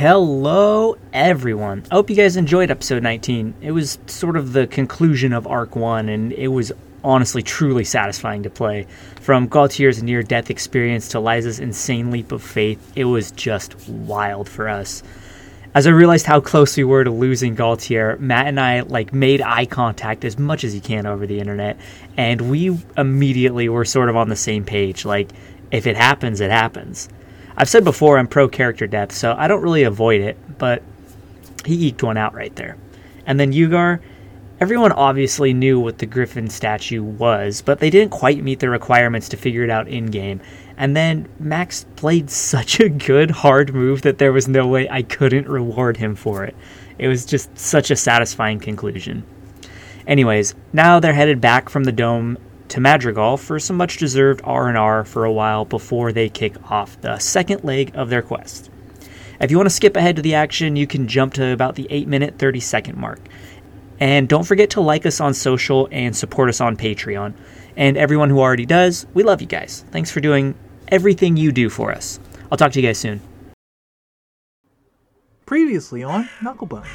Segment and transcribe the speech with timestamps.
[0.00, 1.84] Hello, everyone.
[1.90, 3.52] I hope you guys enjoyed episode 19.
[3.60, 6.72] It was sort of the conclusion of Arc 1, and it was
[7.04, 8.86] honestly truly satisfying to play.
[9.20, 14.48] From Gaultier's near death experience to Liza's insane leap of faith, it was just wild
[14.48, 15.02] for us.
[15.74, 19.42] As I realized how close we were to losing Galtier, Matt and I like made
[19.42, 21.78] eye contact as much as you can over the internet,
[22.16, 25.04] and we immediately were sort of on the same page.
[25.04, 25.28] Like,
[25.70, 27.10] if it happens, it happens.
[27.60, 30.82] I've said before I'm pro character death, so I don't really avoid it, but
[31.66, 32.78] he eked one out right there.
[33.26, 34.00] And then Yugar,
[34.60, 39.28] everyone obviously knew what the Griffin statue was, but they didn't quite meet the requirements
[39.28, 40.40] to figure it out in game.
[40.78, 45.02] And then Max played such a good hard move that there was no way I
[45.02, 46.56] couldn't reward him for it.
[46.96, 49.22] It was just such a satisfying conclusion.
[50.06, 52.38] Anyways, now they're headed back from the dome
[52.70, 57.18] to Madrigal for some much deserved R&R for a while before they kick off the
[57.18, 58.70] second leg of their quest.
[59.40, 61.86] If you want to skip ahead to the action, you can jump to about the
[61.90, 63.20] 8 minute 30 second mark.
[63.98, 67.34] And don't forget to like us on social and support us on Patreon.
[67.76, 69.84] And everyone who already does, we love you guys.
[69.90, 70.54] Thanks for doing
[70.88, 72.20] everything you do for us.
[72.50, 73.20] I'll talk to you guys soon.
[75.44, 76.86] Previously on Knucklebones.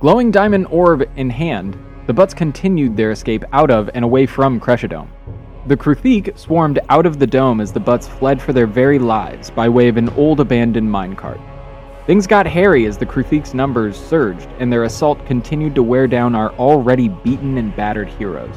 [0.00, 4.58] Glowing diamond orb in hand, the Butts continued their escape out of and away from
[4.58, 5.10] Kresha Dome.
[5.66, 9.50] The Kruthik swarmed out of the dome as the Butts fled for their very lives
[9.50, 11.40] by way of an old abandoned minecart.
[12.06, 16.34] Things got hairy as the Kruthik's numbers surged, and their assault continued to wear down
[16.34, 18.56] our already beaten and battered heroes.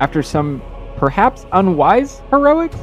[0.00, 0.60] After some
[0.98, 2.76] perhaps unwise heroics,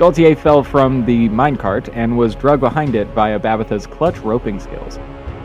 [0.00, 4.98] Gaultier fell from the minecart and was dragged behind it by Ababatha's clutch roping skills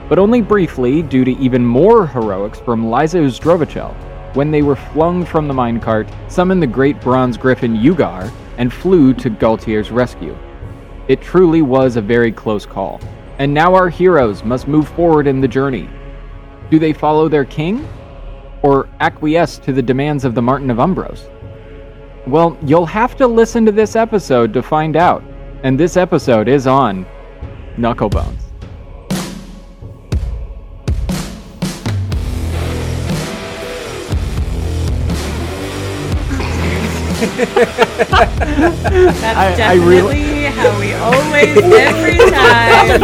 [0.09, 3.93] but only briefly due to even more heroics from Liza Uzdrovichel,
[4.35, 9.13] when they were flung from the minecart, summoned the great bronze griffin Yugar, and flew
[9.13, 10.37] to Galtier's rescue.
[11.07, 12.99] It truly was a very close call,
[13.39, 15.89] and now our heroes must move forward in the journey.
[16.69, 17.87] Do they follow their king?
[18.63, 21.29] Or acquiesce to the demands of the Martin of Umbros?
[22.25, 25.23] Well, you'll have to listen to this episode to find out,
[25.63, 27.05] and this episode is on
[27.77, 28.46] Knucklebones.
[37.19, 43.01] That's I- I definitely how we always, every time.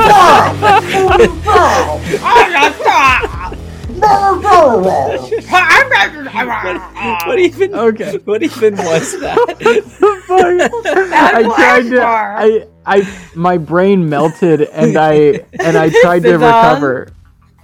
[7.26, 8.18] What even Okay.
[8.26, 9.38] what even was that?
[11.14, 12.02] I tried to.
[12.04, 17.10] I, I, my brain melted, and I, and I tried to recover.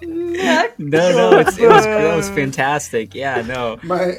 [0.01, 3.13] no, no, it's, it was that was fantastic.
[3.13, 3.79] Yeah, no.
[3.83, 4.13] My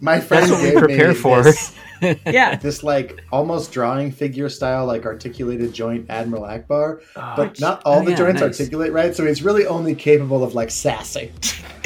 [0.00, 1.42] my friend That's what we gave prepare me for.
[1.42, 1.74] This,
[2.26, 2.56] Yeah.
[2.56, 8.00] this like almost drawing figure style, like articulated joint Admiral Ackbar, Oh, but not all
[8.00, 8.60] oh, the yeah, joints nice.
[8.60, 9.16] articulate right.
[9.16, 11.32] So he's really only capable of like sassy.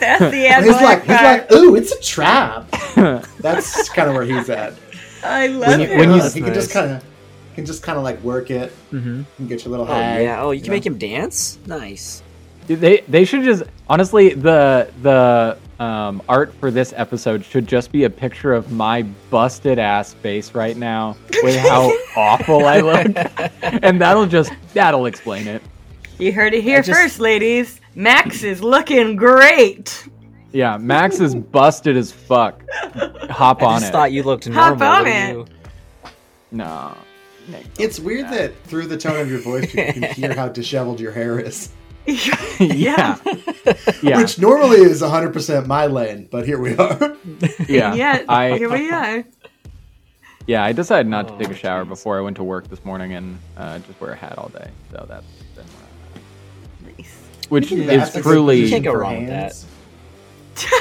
[0.00, 0.64] That's the And end.
[0.66, 2.70] he's like, he's like, ooh, it's a trap.
[3.40, 4.74] That's kind of where he's at.
[5.22, 5.98] I love When it.
[5.98, 7.04] when you- Uh, he can just kind of,
[7.54, 9.24] can just kind of like work it Mhm.
[9.38, 10.22] and get your little Oh high.
[10.22, 10.42] yeah.
[10.42, 10.76] Oh, you can know?
[10.76, 11.58] make him dance.
[11.66, 12.22] Nice.
[12.66, 18.04] They, they should just honestly the the um, art for this episode should just be
[18.04, 23.06] a picture of my busted ass face right now with how awful I look,
[23.82, 25.62] and that'll just that'll explain it.
[26.18, 27.80] You heard it here just- first, ladies.
[27.96, 30.06] Max is looking great.
[30.52, 32.62] Yeah, Max is busted as fuck.
[33.30, 33.92] Hop I on just it.
[33.92, 34.62] thought you looked normal.
[34.64, 34.96] Hop normal.
[34.96, 35.32] on it.
[35.32, 35.46] you-
[36.52, 36.96] No.
[37.78, 41.10] It's weird that through the tone of your voice you can hear how disheveled your
[41.10, 41.70] hair is,
[42.58, 43.16] yeah.
[44.02, 44.18] Yeah.
[44.18, 47.16] which normally is 100% my lane, but here we are.
[47.68, 47.94] yeah.
[47.94, 49.24] Yeah, I here we are.
[50.46, 51.88] yeah, I decided not to Oh, take a shower jeez.
[51.88, 54.70] before I went to work this morning and uh, just wear a hat all day.
[54.90, 55.64] So that's been
[56.84, 57.14] what Nice.
[57.48, 59.66] which is that's a good truly position Can't go wrong with hands.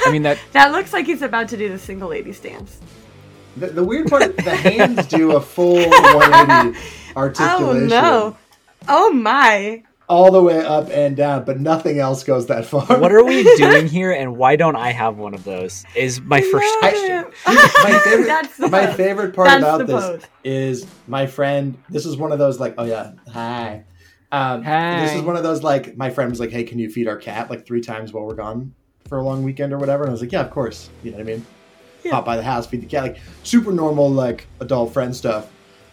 [0.06, 2.80] I mean that That looks like he's about to do the single lady stance.
[3.58, 6.78] The, the weird part, the hands do a full 180
[7.16, 7.66] articulation.
[7.66, 8.38] Oh no.
[8.88, 9.84] Oh my.
[10.10, 13.00] All the way up and down, but nothing else goes that far.
[13.00, 15.86] What are we doing here, and why don't I have one of those?
[15.96, 17.26] Is my first Love question.
[17.48, 20.24] my favorite, That's the my favorite part That's about this pose.
[20.44, 21.78] is my friend.
[21.90, 23.84] This is one of those like, oh yeah, hi.
[24.32, 25.06] Um, Hi.
[25.06, 27.18] This is one of those like my friend was like, hey, can you feed our
[27.18, 28.74] cat like three times while we're gone
[29.08, 30.04] for a long weekend or whatever?
[30.04, 30.90] And I was like, yeah, of course.
[31.04, 31.46] You know what I mean?
[32.04, 32.12] Yeah.
[32.12, 35.50] Pop by the house, feed the cat, like super normal like adult friend stuff.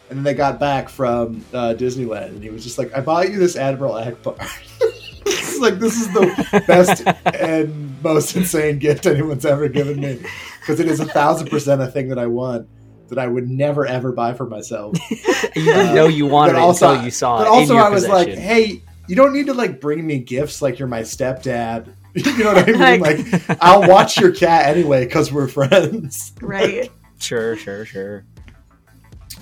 [0.09, 3.29] And then they got back from uh, Disneyland, and he was just like, "I bought
[3.31, 4.39] you this Admiral Ackbar."
[5.29, 7.03] It's like this is the best
[7.35, 10.21] and most insane gift anyone's ever given me
[10.61, 12.69] because it is a thousand percent a thing that I want.
[13.09, 14.97] that I would never ever buy for myself.
[15.57, 17.49] You didn't know you wanted but it also- until you saw but it.
[17.51, 20.61] also in your I was like, hey, you don't need to like bring me gifts
[20.63, 21.93] like you're my stepdad.
[22.15, 23.01] You know what I mean?
[23.01, 26.33] Like- Like, I'll watch your cat anyway because we're friends.
[26.41, 26.91] Right.
[27.19, 28.25] sure, sure, sure.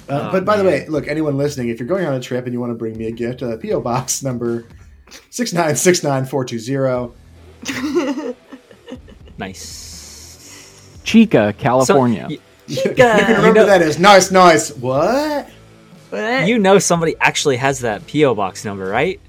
[0.08, 2.44] Uh, Oh, but by the way, look, anyone listening, if you're going on a trip
[2.44, 4.66] and you want to bring me a gift, uh, PO Box number
[5.30, 7.14] six nine six nine four two zero.
[9.38, 11.00] Nice.
[11.04, 12.26] Chica, So, California.
[12.30, 14.70] y- You can remember You know- that as nice, nice.
[14.70, 15.48] What?
[16.10, 16.46] What?
[16.46, 19.20] you know somebody actually has that PO box number, right?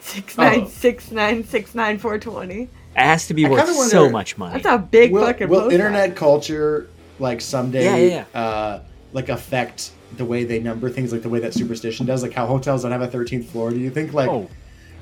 [0.00, 0.42] six Oh.
[0.42, 2.62] nine six nine six nine four twenty.
[2.62, 4.54] It has to be I worth kinda so much money.
[4.60, 6.88] That's a big Will, fucking will post internet culture
[7.20, 8.80] like someday Yeah, yeah, uh
[9.12, 12.46] like affect the way they number things, like the way that superstition does, like how
[12.46, 13.70] hotels don't have a thirteenth floor?
[13.70, 14.48] Do you think like oh,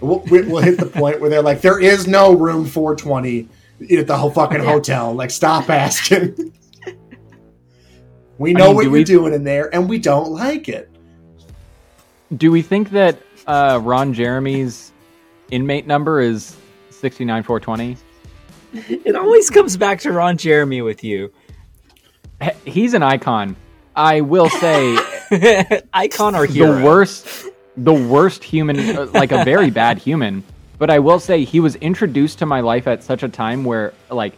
[0.00, 3.48] we'll, we'll hit the point where they're like, there is no room four twenty
[3.96, 4.70] at the whole fucking Yeah.
[4.72, 5.14] hotel?
[5.14, 6.52] Like, stop asking.
[8.38, 10.90] we know mean, what do you're we- doing in there, and we don't like it.
[12.36, 14.92] do we think that uh, Ron Jeremy's
[15.50, 16.56] inmate number is
[16.90, 17.96] sixty nine four twenty?
[18.74, 21.32] it always comes back to Ron Jeremy with you.
[22.66, 23.56] He's an icon.
[23.98, 24.96] I will say
[25.92, 26.72] Icon or hero?
[26.78, 27.46] the worst,
[27.76, 30.44] the worst human, like a very bad human.
[30.78, 33.92] But I will say he was introduced to my life at such a time where,
[34.10, 34.34] like,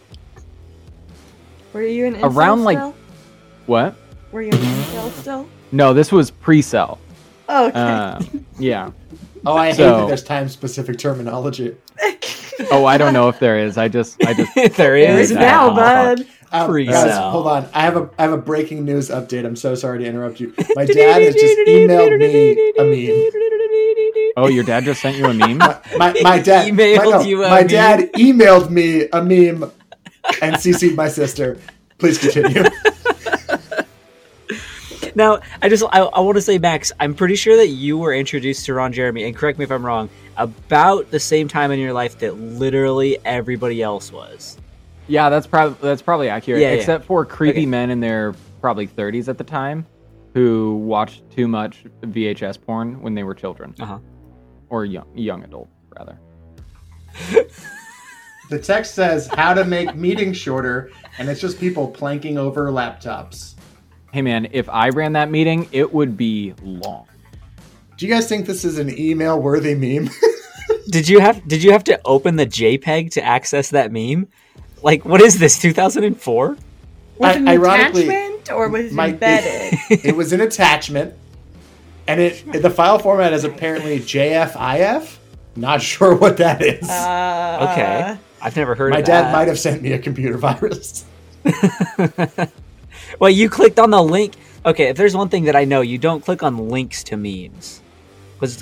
[1.73, 2.95] Were you in incel Around, like- still?
[3.67, 3.95] what?
[4.31, 5.47] Were you in incel still?
[5.71, 6.99] No, this was pre-cell.
[7.47, 7.79] Oh, okay.
[7.79, 8.19] Uh,
[8.57, 8.89] yeah.
[9.45, 11.75] Oh, I hate So- that there's time specific terminology.
[12.71, 13.77] Oh, I don't know if there is.
[13.77, 14.53] I just, I just.
[14.55, 15.75] there There is is now, now,
[16.15, 16.27] bud.
[16.53, 17.05] Um, Pre-sell.
[17.07, 17.69] guys, hold on.
[17.73, 19.45] I have a I have a breaking news update.
[19.45, 20.53] I'm so sorry to interrupt you.
[20.75, 24.33] My dad has just emailed me a meme.
[24.37, 25.57] Oh, your dad just sent you a meme.
[25.57, 27.67] My, my dad Emailed my, no, you a my meme?
[27.67, 29.63] dad emailed me a meme
[30.41, 31.57] and CC'd my sister.
[31.97, 32.63] Please continue.
[35.13, 38.13] Now, I just I, I want to say, Max, I'm pretty sure that you were
[38.13, 41.79] introduced to Ron Jeremy, and correct me if I'm wrong, about the same time in
[41.79, 44.57] your life that literally everybody else was.
[45.11, 46.61] Yeah, that's probably that's probably accurate.
[46.61, 46.75] Yeah, yeah.
[46.77, 47.65] Except for creepy Okay.
[47.65, 49.85] men in their probably 30s at the time,
[50.33, 53.99] who watched too much VHS porn when they were children Uh huh.
[54.69, 55.67] or young young adult
[55.97, 56.17] rather.
[58.49, 63.55] the text says how to make meetings shorter, and it's just people planking over laptops.
[64.13, 67.05] Hey man, if I ran that meeting, it would be long.
[67.97, 70.09] Do you guys think this is an email worthy meme?
[70.89, 74.27] Did you have Did you have to open the JPEG to access that meme?
[74.83, 75.59] Like, what is this?
[75.59, 76.57] 2004?
[77.17, 79.79] Was an I- ironically, attachment or was it my- embedded?
[80.05, 81.13] it was an attachment,
[82.07, 85.17] and it the file format is apparently JFIF.
[85.55, 86.89] Not sure what that is.
[86.89, 88.91] Uh, Okay, I've never heard.
[88.93, 89.33] My of dad that.
[89.33, 91.05] might have sent me a computer virus.
[93.19, 94.35] Well, you clicked on the link.
[94.65, 97.81] Okay, if there's one thing that I know, you don't click on links to memes,
[98.39, 98.61] because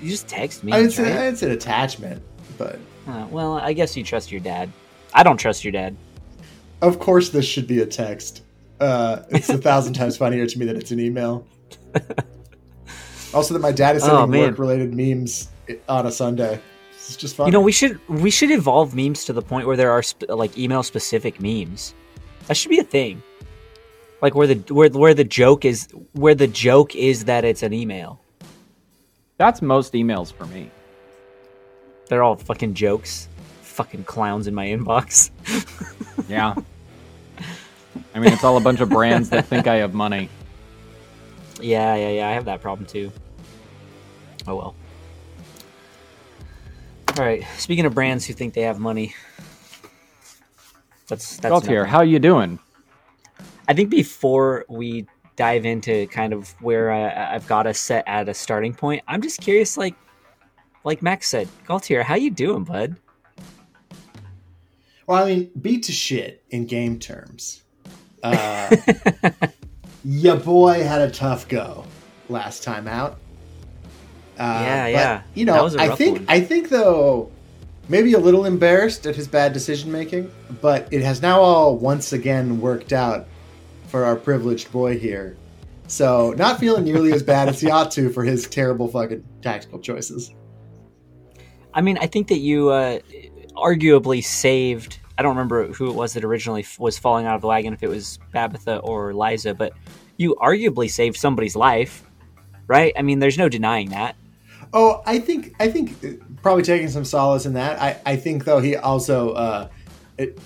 [0.00, 0.74] you just text memes.
[0.74, 1.26] I didn't say right?
[1.32, 2.22] it's an attachment,
[2.58, 4.70] but Uh, well, I guess you trust your dad.
[5.14, 5.96] I don't trust your dad.
[6.82, 8.42] of course this should be a text.
[8.80, 11.46] Uh, it's a thousand times funnier to me that it's an email.
[13.32, 14.50] Also, that my dad is Oh, sending man.
[14.50, 15.48] work-related memes
[15.88, 16.60] on a Sunday.
[16.92, 17.46] It's just fun.
[17.46, 20.28] You know, we should we should evolve memes to the point where there are sp-
[20.28, 21.94] like email specific memes.
[22.46, 23.22] That should be a thing.
[24.22, 27.72] Like where the where where the joke is where the joke is that it's an
[27.72, 28.20] email.
[29.36, 30.70] That's most emails for me.
[32.08, 33.28] They're all fucking jokes.
[33.74, 35.30] Fucking clowns in my inbox.
[36.28, 36.54] Yeah.
[38.14, 40.30] I mean, it's all a bunch of brands that think I have money.
[41.60, 42.28] yeah, yeah, yeah.
[42.28, 43.12] I have that problem too.
[44.46, 44.74] Oh well.
[47.08, 47.44] All right.
[47.58, 49.14] Speaking of brands who think they have money,
[51.08, 51.84] that's that's nothing.
[51.84, 52.58] how you doing?
[53.68, 58.28] I think before we dive into kind of where I, I've got us set at
[58.28, 59.94] a starting point, I'm just curious, like,
[60.84, 62.96] like Max said, Galtier, how you doing, bud?
[65.06, 67.62] Well, I mean, beat to shit in game terms.
[68.22, 68.74] Uh,
[70.04, 71.84] your boy had a tough go
[72.28, 73.18] last time out.
[74.38, 75.22] Uh, Yeah, but, yeah.
[75.34, 76.26] You That know, was a I rough think one.
[76.28, 77.30] I think though
[77.88, 80.30] maybe a little embarrassed at his bad decision making,
[80.62, 83.26] but it has now all once again worked out
[83.88, 85.36] for our privileged boy here.
[85.86, 89.78] So not feeling nearly as bad as he ought to for his terrible fucking tactical
[89.78, 90.32] choices.
[91.74, 93.00] I mean, I think that you uh,
[93.54, 94.98] arguably saved.
[95.16, 97.82] I don't remember who it was that originally was falling out of the wagon, if
[97.82, 99.72] it was Babitha or Liza, but
[100.16, 102.04] you arguably saved somebody's life,
[102.66, 102.92] right?
[102.96, 104.16] I mean, there's no denying that.
[104.72, 107.80] Oh, I think I think uh, probably taking some solace in that.
[107.80, 109.68] I, I think though he also uh,
[110.18, 110.38] it,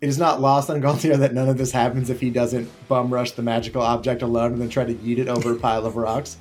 [0.00, 3.12] it is not lost on Galtier that none of this happens if he doesn't bum
[3.12, 5.96] rush the magical object alone and then try to yeet it over a pile of
[5.96, 6.38] rocks.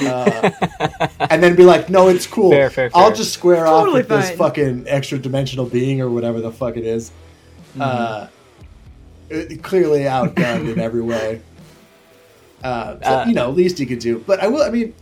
[0.00, 0.50] Uh,
[1.30, 2.50] and then be like, no, it's cool.
[2.50, 6.40] Fair, fair, I'll just square Totally off with this fucking extra dimensional being or whatever
[6.40, 7.10] the fuck it is.
[7.78, 8.28] Uh,
[9.30, 11.40] it- clearly outgunned in every way.
[12.60, 14.18] Uh, so, Uh, you know, least he could do.
[14.26, 14.62] But I will.
[14.62, 14.92] I mean,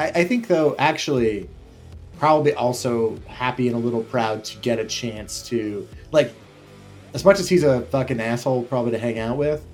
[0.00, 1.48] I, I think though, actually,
[2.18, 6.32] probably also happy and a little proud to get a chance to like,
[7.12, 9.64] as much as he's a fucking asshole, probably to hang out with.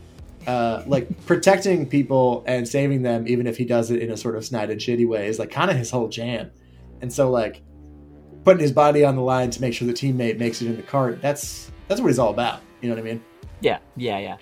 [0.50, 4.35] Uh, like protecting people and saving them, even if he does it in a sort
[4.35, 6.50] of snide and shitty way, is like kind of his whole jam.
[7.00, 7.62] And so, like,
[8.45, 10.83] putting his body on the line to make sure the teammate makes it in the
[10.83, 12.62] cart, that's that's what he's all about.
[12.80, 13.23] You know what I mean?
[13.61, 14.37] Yeah, yeah, yeah.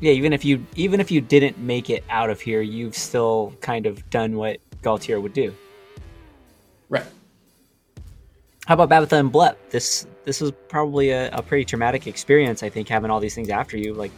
[0.00, 3.52] Yeah, even if you even if you didn't make it out of here, you've still
[3.60, 5.54] kind of done what Galtier would do.
[6.88, 7.04] Right.
[8.64, 9.58] How about Babitha and Blep?
[9.68, 13.50] This this was probably a, a pretty traumatic experience, I think, having all these things
[13.50, 13.92] after you.
[13.92, 14.12] Like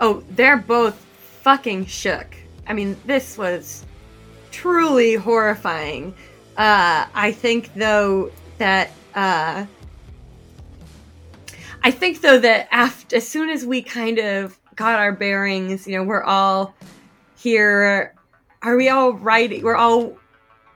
[0.00, 0.94] Oh, they're both
[1.42, 2.34] fucking shook.
[2.66, 3.84] I mean, this was
[4.50, 6.14] truly horrifying.
[6.56, 9.66] Uh, I think though that uh,
[11.82, 15.96] I think though that after as soon as we kind of got our bearings, you
[15.96, 16.74] know, we're all
[17.36, 18.14] here.
[18.62, 19.62] Are we all right?
[19.62, 20.16] We're all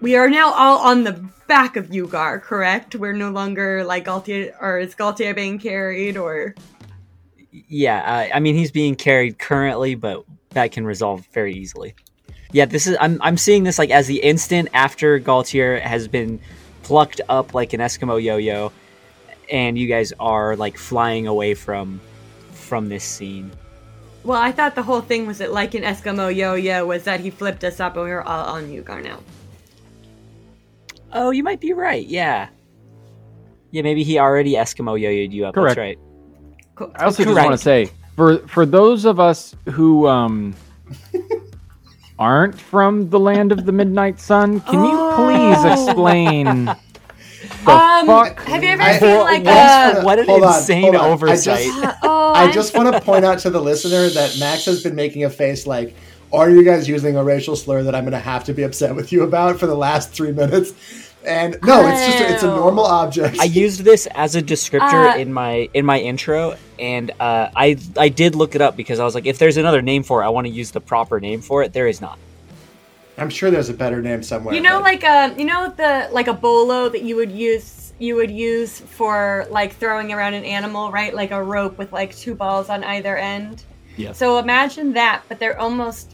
[0.01, 1.13] we are now all on the
[1.47, 2.95] back of Ugar, correct?
[2.95, 6.55] We're no longer like Galtier, or is Galtier being carried, or
[7.69, 11.95] yeah, uh, I mean he's being carried currently, but that can resolve very easily.
[12.53, 16.41] Yeah, this is I'm I'm seeing this like as the instant after Galtier has been
[16.83, 18.73] plucked up like an Eskimo yo-yo,
[19.51, 22.01] and you guys are like flying away from
[22.53, 23.51] from this scene.
[24.25, 27.29] Well, I thought the whole thing was that, like an Eskimo yo-yo, was that he
[27.29, 29.21] flipped us up and we were all on Ugar now.
[31.13, 32.07] Oh, you might be right.
[32.07, 32.49] Yeah.
[33.71, 35.55] Yeah, maybe he already Eskimo yo-yoed you up.
[35.55, 35.77] Correct.
[35.77, 35.99] That's right.
[36.77, 36.91] Cool.
[36.97, 40.55] I also just want to say for for those of us who um
[42.19, 46.65] aren't from the land of the midnight sun, can you please explain
[47.65, 48.41] the Um, fuck?
[48.45, 50.03] have you ever I- seen Well, like once a?
[50.05, 51.05] what an hold on, insane hold on.
[51.05, 51.65] I oversight.
[51.67, 54.95] just- oh, I just want to point out to the listener that Max has been
[54.95, 55.95] making a face like,
[56.33, 58.95] "Are you guys using a racial slur that I'm going to have to be upset
[58.95, 60.73] with you about for the last three minutes?"
[61.27, 63.39] And no, it's just it's a normal object.
[63.41, 67.77] I used this as a descriptor Uh, in my in my intro, and uh, I
[67.97, 70.27] I did look it up because I was like, if there's another name for it,
[70.27, 71.73] I want to use the proper name for it.
[71.73, 72.19] There is not.
[73.17, 74.55] I'm sure there's a better name somewhere.
[74.55, 77.93] you know, but- like a, you know, the like a bolo that you would use,
[77.99, 81.15] you would use for like throwing around an animal, right?
[81.15, 83.63] Like a rope with like two balls on either end.
[83.97, 84.13] Yeah.
[84.13, 86.11] So imagine that, but they're almost.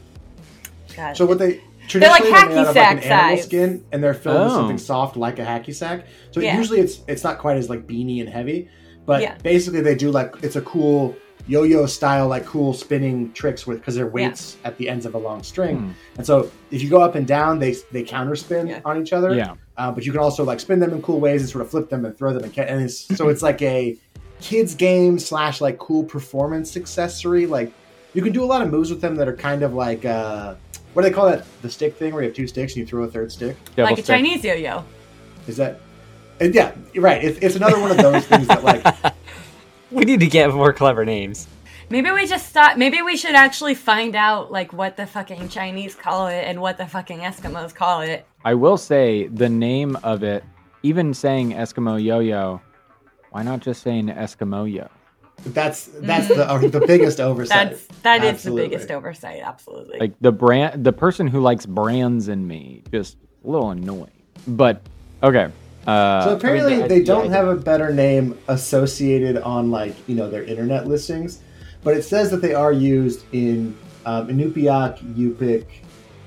[0.95, 1.17] God.
[1.17, 1.61] So what they
[1.99, 4.13] They're like traditionally they're made out of like an hacky animal sack skin, and they're
[4.13, 4.55] filled with Oh.
[4.55, 6.05] something soft like a hacky sack.
[6.31, 6.57] So Yeah.
[6.57, 8.69] usually it's it's not quite as like beanie and heavy,
[9.05, 9.35] but Yeah.
[9.43, 11.15] basically they do like it's a cool
[11.47, 15.17] yo-yo style like cool spinning tricks with because they're weights at the ends of a
[15.17, 15.89] long string, Hmm.
[16.17, 18.79] and so if you go up and down, they they counter spin Yeah.
[18.85, 19.33] on each other.
[19.33, 19.55] Yeah.
[19.77, 21.89] Uh, but you can also like spin them in cool ways and sort of flip
[21.89, 23.97] them and throw them and, ca- and it's, so it's like a
[24.39, 27.47] kids game slash like cool performance accessory.
[27.47, 27.71] Like
[28.13, 30.53] you can do a lot of moves with them that are kind of like uh,
[30.93, 31.45] what do they call that?
[31.61, 33.57] The stick thing where you have two sticks and you throw a third stick.
[33.75, 34.15] Devil like a stick.
[34.15, 34.83] Chinese yo-yo.
[35.47, 35.81] Is that?
[36.39, 37.23] and yeah, right.
[37.23, 38.83] It's, it's another one of those things that like
[39.91, 41.47] We need to get more clever names.
[41.89, 42.77] Maybe we just stop.
[42.77, 46.77] Maybe we should actually find out like what the fucking Chinese call it and what
[46.77, 48.25] the fucking Eskimos call it.
[48.45, 50.45] I will say the name of it,
[50.83, 52.61] even saying Eskimo yo-yo,
[53.31, 54.87] why not just saying Eskimo yo?
[55.45, 57.71] That's that's the uh, the biggest oversight.
[57.71, 58.63] That's that is Absolutely.
[58.63, 59.41] the biggest oversight.
[59.43, 59.99] Absolutely.
[59.99, 64.11] Like the brand, the person who likes brands in me, just a little annoying.
[64.47, 64.81] But
[65.23, 65.51] okay.
[65.87, 69.95] Uh, So apparently I- they yeah, don't I have a better name associated on like
[70.07, 71.39] you know their internet listings,
[71.83, 75.65] but it says that they are used in um, Inupiaq, Yupik,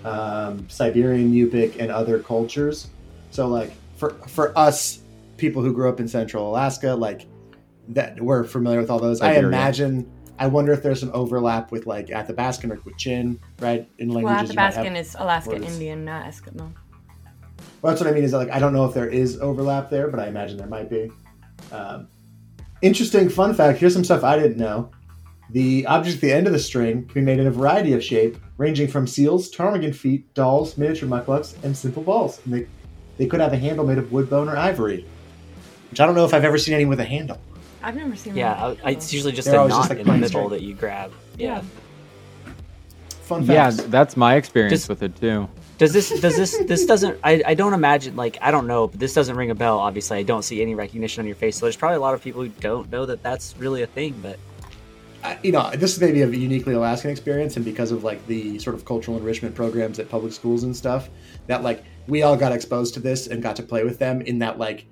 [0.04, 2.88] um, Siberian Yupik, and other cultures.
[3.30, 5.00] So like for for us
[5.36, 7.26] people who grew up in Central Alaska, like
[7.88, 9.20] that we're familiar with all those.
[9.20, 9.48] I Siberia.
[9.48, 10.10] imagine.
[10.38, 13.88] I wonder if there's some overlap with like Athabascan or with Chin, right?
[13.98, 15.72] In well, languages you might have- Athabascan is Alaska words.
[15.72, 16.72] Indian, not Eskimo.
[17.82, 18.24] Well, that's what I mean.
[18.24, 20.66] Is that, like I don't know if there is overlap there, but I imagine there
[20.66, 21.10] might be.
[21.70, 22.08] Um,
[22.82, 23.78] interesting fun fact.
[23.78, 24.90] Here's some stuff I didn't know.
[25.50, 28.02] The object at the end of the string can be made in a variety of
[28.02, 32.40] shape, ranging from seals, ptarmigan feet, dolls, miniature mukluks, and simple balls.
[32.44, 32.66] And they
[33.18, 35.06] they could have a handle made of wood, bone, or ivory.
[35.90, 37.38] Which I don't know if I've ever seen any with a handle.
[37.86, 38.36] I've never seen.
[38.36, 38.76] Yeah, one.
[38.84, 40.48] I, it's usually just They're a always knot just, like, in the middle string.
[40.50, 41.12] that you grab.
[41.36, 41.62] Yeah.
[42.46, 42.52] Yeah.
[43.22, 43.78] Fun fact.
[43.80, 45.48] yeah, that's my experience Just- with it too.
[45.76, 49.00] Does this does this this doesn't I, I don't imagine like I don't know but
[49.00, 51.66] this doesn't ring a bell obviously I don't see any recognition on your face so
[51.66, 54.38] there's probably a lot of people who don't know that that's really a thing but
[55.24, 58.58] I- you know, this is maybe a uniquely Alaskan experience, and because of like the
[58.60, 61.08] sort of cultural enrichment programs at public schools and stuff,
[61.46, 64.38] that like we all got exposed to this and got to play with them in
[64.40, 64.84] that like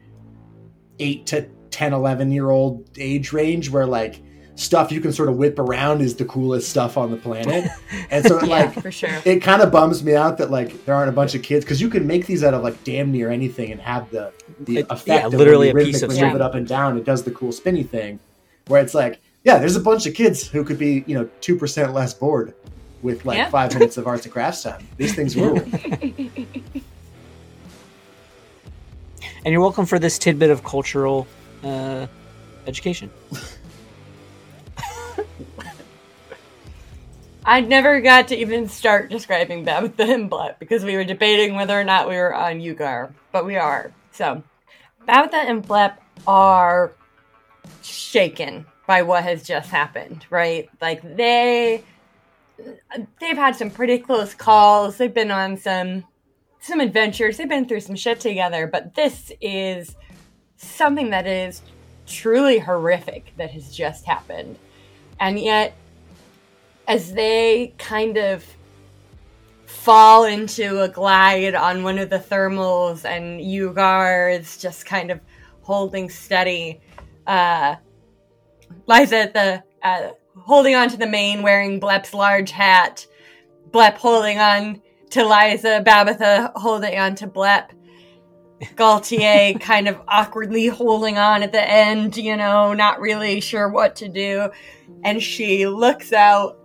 [0.98, 4.22] eight to 10, 11 year old age range where like
[4.54, 7.68] stuff you can sort of whip around is the coolest stuff on the planet.
[8.10, 9.08] And so Yeah, like for sure.
[9.24, 11.80] it kind of bums me out that like there aren't a bunch of kids because
[11.80, 14.86] you can make these out of like damn near anything and have the the It-
[14.90, 16.34] effect yeah, of literally a piece of rhythmically move string.
[16.36, 16.98] it up and down.
[16.98, 18.18] It does the cool spinny thing,
[18.68, 21.56] where it's like yeah, there's a bunch of kids who could be you know two
[21.56, 22.52] percent less bored
[23.00, 23.48] with like Yeah.
[23.50, 24.86] five minutes of arts and crafts time.
[24.98, 25.58] These things rule.
[29.44, 31.26] and you're welcome for this tidbit of cultural
[31.62, 32.06] uh,
[32.66, 33.10] education
[37.44, 41.78] I never got to even start describing Babitha and Blep because we were debating whether
[41.78, 43.92] or not we were on Ugar, but we are.
[44.12, 44.42] So,
[45.08, 46.92] Babitha and Blep are
[47.82, 50.68] shaken by what has just happened, right?
[50.80, 51.82] Like they
[53.20, 54.96] they've had some pretty close calls.
[54.98, 56.04] They've been on some
[56.60, 57.36] some adventures.
[57.36, 59.96] They've been through some shit together, but this is
[60.62, 61.62] something that is
[62.06, 64.58] truly horrific that has just happened.
[65.20, 65.76] And yet
[66.88, 68.44] as they kind of
[69.66, 75.20] fall into a glide on one of the thermals and Ugar is just kind of
[75.62, 76.80] holding steady.
[77.26, 77.76] Uh,
[78.86, 83.06] Liza at the uh, holding on to the mane, wearing Blep's large hat.
[83.70, 87.72] Blep holding on to Liza, Babitha holding on to Blep.
[88.76, 93.96] Gaultier kind of awkwardly holding on at the end, you know, not really sure what
[93.96, 94.50] to do.
[95.04, 96.58] And she looks out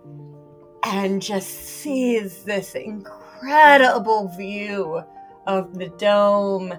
[0.84, 5.02] and just sees this incredible view
[5.46, 6.74] of the dome.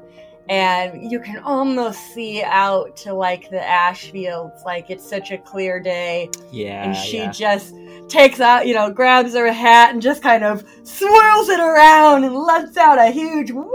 [0.48, 5.38] And you can almost see out to like the ash fields, like it's such a
[5.38, 7.32] clear day yeah and she yeah.
[7.32, 7.76] just
[8.08, 12.36] takes out, you know, grabs her hat and just kind of swirls it around and
[12.36, 13.68] lets out a huge woo,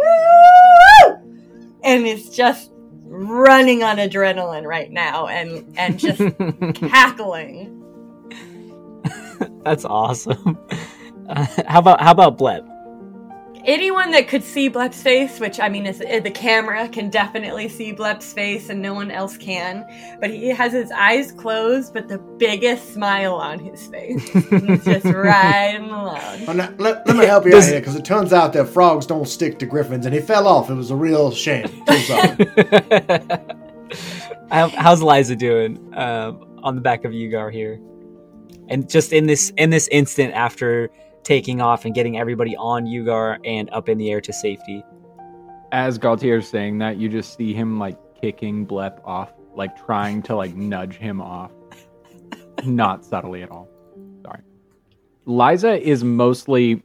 [1.84, 2.70] and it's just
[3.04, 6.18] running on adrenaline right now and and just
[6.74, 7.80] cackling.
[9.64, 10.58] that's awesome
[11.28, 12.66] uh, how about how about Blep
[13.66, 17.92] Anyone that could see Blep's face, which I mean, is the camera can definitely see
[17.92, 19.86] Blep's face, and no one else can.
[20.20, 24.28] But he has his eyes closed, but the biggest smile on his face.
[24.32, 26.44] He's just riding along.
[26.46, 28.66] Oh, now, let, let me help you Does- out here because it turns out that
[28.66, 30.68] frogs don't stick to griffins, and he fell off.
[30.68, 31.68] It was a real shame.
[31.86, 32.36] So sorry.
[34.50, 37.80] How, how's Liza doing um, on the back of Ugar here?
[38.68, 40.90] And just in this in this instant after
[41.24, 44.84] taking off and getting everybody on Ugar and up in the air to safety.
[45.72, 50.36] As Galtier's saying that, you just see him like kicking Blep off, like trying to
[50.36, 51.50] like nudge him off.
[52.64, 53.68] Not subtly at all.
[54.24, 54.40] Sorry.
[55.26, 56.82] Liza is mostly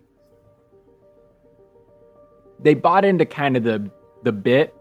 [2.61, 3.89] they bought into kind of the
[4.23, 4.75] the bit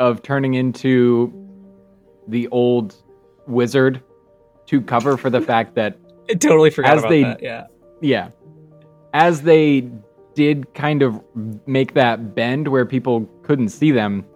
[0.00, 1.32] of turning into
[2.26, 2.96] the old
[3.46, 4.02] wizard
[4.66, 5.96] to cover for the fact that
[6.28, 7.42] I totally forgot As about they- that.
[7.42, 7.66] Yeah.
[8.00, 8.30] yeah.
[9.14, 9.88] As they
[10.34, 11.22] did kind of
[11.66, 14.26] make that bend where people couldn't see them,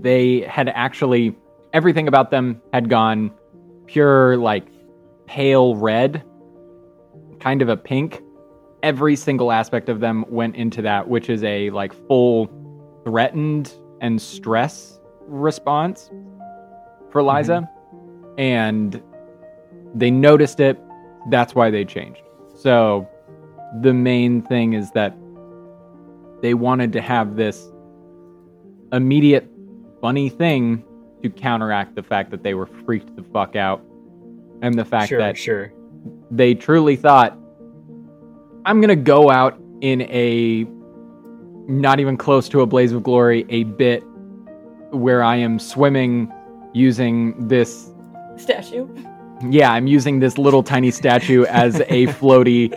[0.00, 1.36] they had actually,
[1.74, 3.30] everything about them had gone
[3.86, 4.66] pure, like
[5.26, 6.24] pale red,
[7.40, 8.22] kind of a pink.
[8.82, 12.50] Every single aspect of them went into that, which is a like full
[13.04, 16.10] threatened and stress response
[17.10, 17.68] for Liza.
[17.94, 18.40] Mm-hmm.
[18.40, 19.02] And
[19.94, 20.80] they noticed it.
[21.28, 22.22] That's why they changed.
[22.56, 23.06] So
[23.80, 25.16] the main thing is that
[26.42, 27.70] they wanted to have this
[28.92, 29.48] immediate
[30.00, 30.84] funny thing
[31.22, 33.80] to counteract the fact that they were freaked the fuck out
[34.60, 35.72] and the fact Sure, that sure.
[36.30, 37.38] they truly thought
[38.64, 40.66] I'm going to go out in a
[41.70, 44.00] not even close to a blaze of glory a bit
[44.90, 46.32] where I am swimming
[46.74, 47.90] using this
[48.36, 48.88] Statue.
[49.48, 52.76] yeah, I'm using this little tiny statue as a floaty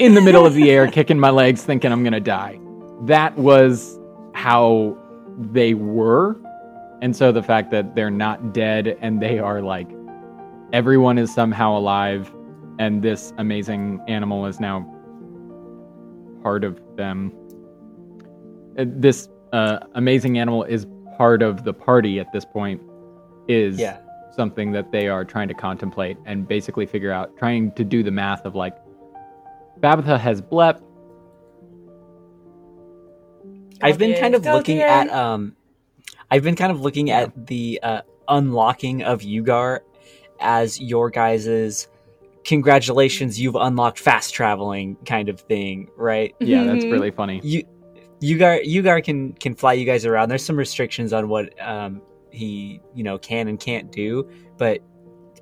[0.00, 2.58] in the middle of the air, kicking my legs, thinking I'm gonna die.
[3.02, 3.98] That was
[4.34, 4.96] how
[5.52, 6.36] they were.
[7.02, 9.88] And so the fact that they're not dead and they are like
[10.72, 12.32] everyone is somehow alive
[12.78, 14.86] and this amazing animal is now
[16.42, 17.30] part of them.
[18.78, 20.86] Uh, This uh, amazing animal is
[21.18, 22.80] part of the party at this point
[23.48, 23.98] is Yeah.
[24.30, 28.10] something that they are trying to contemplate and basically figure out, trying to do the
[28.12, 28.76] math of like,
[29.80, 30.82] Babitha has Blep.
[33.82, 34.86] I've been kind of Go looking here.
[34.86, 35.56] at um,
[36.30, 39.80] I've been kind of looking at the uh, unlocking of Ugar
[40.38, 41.88] as your guys's
[42.44, 46.34] congratulations, you've unlocked fast traveling kind of thing, right?
[46.40, 47.40] Yeah, that's really funny.
[47.42, 47.64] You
[48.22, 50.28] Ugar Ugar can can fly you guys around.
[50.28, 54.80] There's some restrictions on what um he you know can and can't do, but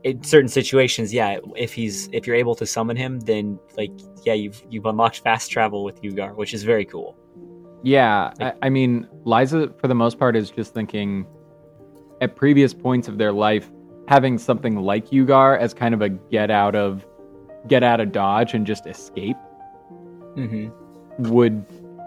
[0.05, 3.91] in certain situations, yeah, if he's if you're able to summon him, then like
[4.25, 7.17] yeah, you've you've unlocked fast travel with Ugar, which is very cool.
[7.83, 11.27] Yeah, Like- I, I mean, Liza, for the most part, is just thinking
[12.21, 13.71] at previous points of their life,
[14.09, 17.07] having something like Ugar as kind of a get out of
[17.67, 19.37] get out of dodge and just escape
[20.37, 20.69] Mm-hmm.
[21.31, 21.65] would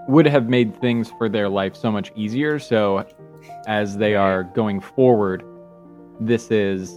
[0.07, 2.57] would have made things for their life so much easier.
[2.59, 3.05] So,
[3.67, 5.43] as they are going forward,
[6.19, 6.93] this is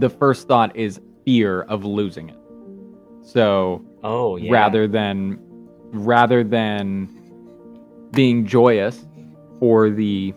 [0.00, 2.36] the first thought is fear of losing it.
[3.22, 4.52] So, Oh yeah.
[4.52, 5.38] rather than
[5.92, 7.08] rather than
[8.12, 9.06] being joyous
[9.58, 10.34] for the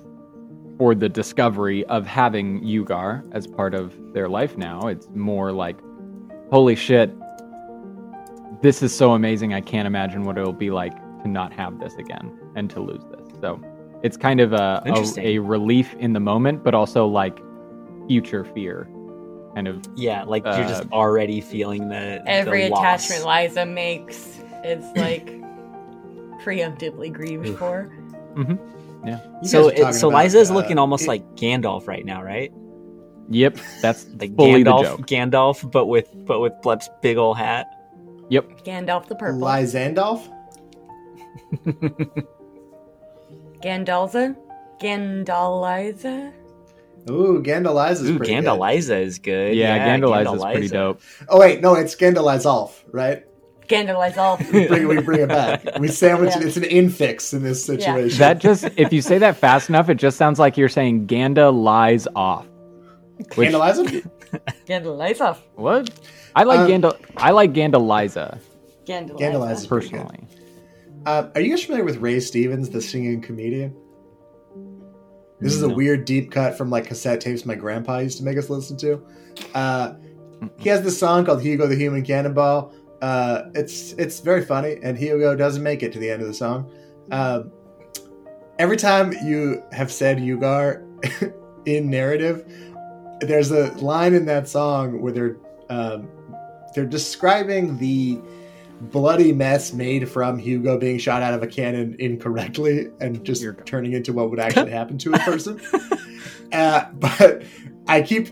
[0.77, 5.77] for the discovery of having Yugar as part of their life now, it's more like
[6.49, 7.11] holy shit
[8.63, 11.93] this is so amazing I can't imagine what it'll be like to not have this
[11.95, 13.27] again and to lose this.
[13.41, 13.61] So
[14.03, 17.37] it's kind of a, a, a relief in the moment, but also like
[18.07, 18.87] future fear.
[19.55, 23.05] Kind of Yeah, like you're just Uh, already feeling the Every the loss.
[23.09, 25.27] attachment Liza makes is like
[26.43, 27.91] preemptively grieved for.
[28.35, 28.57] You
[29.43, 32.51] So, it, so about, Liza is uh, looking almost it- like Gandalf right now, right?
[33.29, 35.07] Yep, that's Like fully the Gandalf, joke.
[35.07, 37.67] Gandalf, but with but with Blep's big old hat.
[38.29, 38.63] Yep.
[38.65, 39.41] Gandalf the purple.
[39.41, 40.27] Lyzandolf?
[43.61, 44.35] Gandalza?
[44.81, 46.33] Gandaliza?
[47.09, 48.45] Ooh, Gandaliza's Ooh, pretty good.
[48.45, 49.55] Gandaliza is good.
[49.55, 51.01] Yeah, Yeah, Gandaliza's pretty dope.
[51.29, 53.23] Oh wait, no, it's Gandalizolf, right?
[53.67, 54.51] Gandalizolf.
[54.53, 55.79] We bring, we bring it back.
[55.79, 56.43] We sandwich it.
[56.43, 58.19] It's an infix in this situation.
[58.19, 61.49] That just if you say that fast enough, it just sounds like you're saying Ganda
[61.49, 62.45] lies off.
[63.35, 64.09] Which, Gandaliza?
[64.65, 65.37] Gandalizolf.
[65.55, 65.89] what?
[66.35, 66.97] I like Um, Ganda.
[67.17, 68.39] I like Gandaliza
[68.85, 69.19] Gandaliza.
[69.19, 70.19] Gandaliza's personally.
[71.05, 73.75] Uh, are you guys familiar with Ray Stevens, the singing comedian?
[75.39, 78.37] This is a weird deep cut from like cassette tapes my grandpa used to make
[78.37, 79.05] us listen to.
[79.53, 79.95] Uh,
[80.57, 82.73] he has this song called Hugo the Human Cannonball.
[83.01, 86.33] Uh, it's it's very funny, and Hugo doesn't make it to the end of the
[86.33, 86.71] song.
[87.11, 87.51] Um,
[88.59, 90.85] every time you have said Ugar
[91.65, 92.45] in narrative,
[93.19, 95.37] there's a line in that song where they're
[95.69, 96.07] um,
[96.73, 98.19] they're describing the
[98.81, 103.93] bloody mess made from Hugo being shot out of a cannon incorrectly and just turning
[103.93, 105.61] into what would actually happen to a person.
[106.51, 107.43] uh, but
[107.87, 108.29] I keep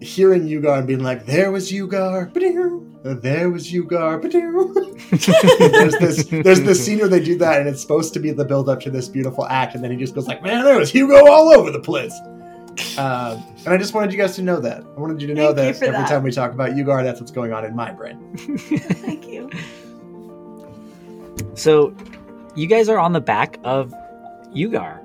[0.00, 2.90] hearing Ugar and being like, "There was Ugar, ba-doo.
[3.02, 4.20] there was Ugar."
[5.72, 8.44] there's this there's this scene where they do that, and it's supposed to be the
[8.44, 10.90] build up to this beautiful act, and then he just goes like, "Man, there was
[10.90, 12.14] Hugo all over the place."
[12.98, 14.82] Um, and I just wanted you guys to know that.
[14.96, 16.08] I wanted you to know Thank you that every that.
[16.08, 18.18] time we talk about Ugar, that's what's going on in my brain.
[21.64, 21.96] So,
[22.54, 23.90] you guys are on the back of
[24.54, 25.00] Ugar,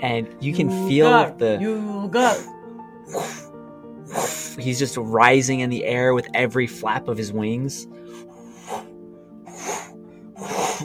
[0.00, 2.38] and you can feel the You got.
[4.60, 7.88] he's just rising in the air with every flap of his wings.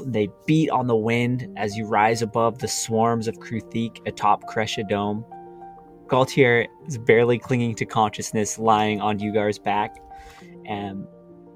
[0.04, 4.90] They beat on the wind as you rise above the swarms of Kruthik atop Kresha
[4.90, 5.24] Dome.
[6.08, 9.96] Galtier is barely clinging to consciousness, lying on Ugar's back,
[10.66, 11.06] and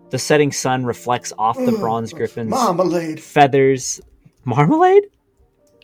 [0.09, 3.19] the setting sun reflects off the bronze griffin's Marmalade.
[3.19, 4.01] feathers.
[4.45, 5.03] Marmalade?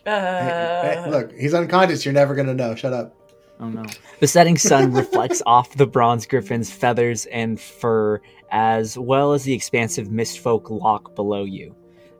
[0.06, 2.04] Uh, Hey, hey, look, he's unconscious.
[2.04, 2.74] You're never gonna know.
[2.74, 3.14] Shut up.
[3.60, 3.84] Oh no.
[4.20, 9.52] The setting sun reflects off the bronze griffin's feathers and fur, as well as the
[9.52, 11.74] expansive mistfolk lock below you.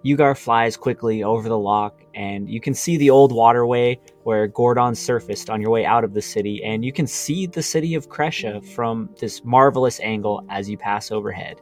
[0.04, 4.94] Ugar flies quickly over the lock, and you can see the old waterway where Gordon
[4.96, 8.08] surfaced on your way out of the city, and you can see the city of
[8.08, 11.60] Kresha from this marvelous angle as you pass overhead.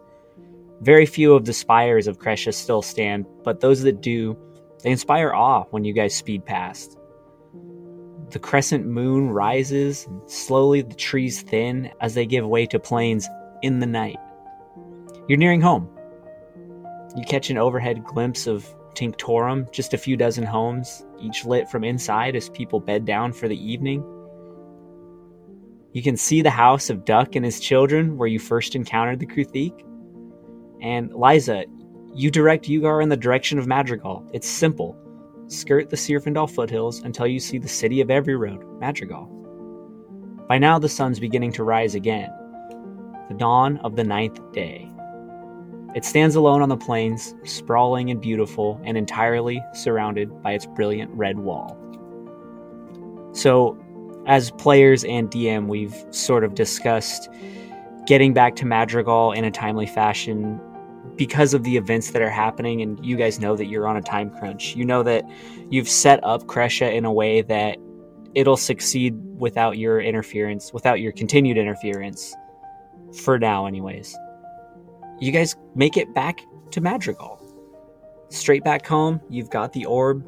[0.81, 4.37] Very few of the spires of Kresha still stand, but those that do,
[4.83, 6.97] they inspire awe when you guys speed past.
[8.31, 13.29] The crescent moon rises, and slowly the trees thin as they give way to plains
[13.63, 14.17] in the night.
[15.29, 15.89] You're nearing home.
[17.17, 21.85] You catch an overhead glimpse of Tinctorum, just a few dozen homes, each lit from
[21.85, 24.03] inside as people bed down for the evening.
[25.93, 29.27] You can see the house of Duck and his children where you first encountered the
[29.27, 29.85] Kruthik.
[30.81, 31.65] And Liza,
[32.15, 34.29] you direct Ugar in the direction of Madrigal.
[34.33, 34.97] It's simple
[35.49, 39.27] skirt the Sirfendal foothills until you see the city of every road, Madrigal.
[40.49, 42.31] By now, the sun's beginning to rise again.
[43.29, 44.89] The dawn of the ninth day.
[45.95, 51.11] It stands alone on the plains, sprawling and beautiful, and entirely surrounded by its brilliant
[51.13, 51.77] red wall.
[53.33, 53.77] So,
[54.27, 57.29] as players and DM, we've sort of discussed
[58.07, 60.61] getting back to Madrigal in a timely fashion
[61.17, 64.03] because of the events that are happening, and you guys know that you're on a
[64.03, 64.75] time crunch.
[64.75, 65.25] You know that
[65.71, 67.79] you've set up Kresha in a way that
[68.35, 72.35] it'll succeed without your interference, without your continued interference,
[73.23, 74.17] for now, anyways.
[75.21, 77.39] You guys make it back to Madrigal.
[78.29, 80.25] Straight back home, you've got the orb.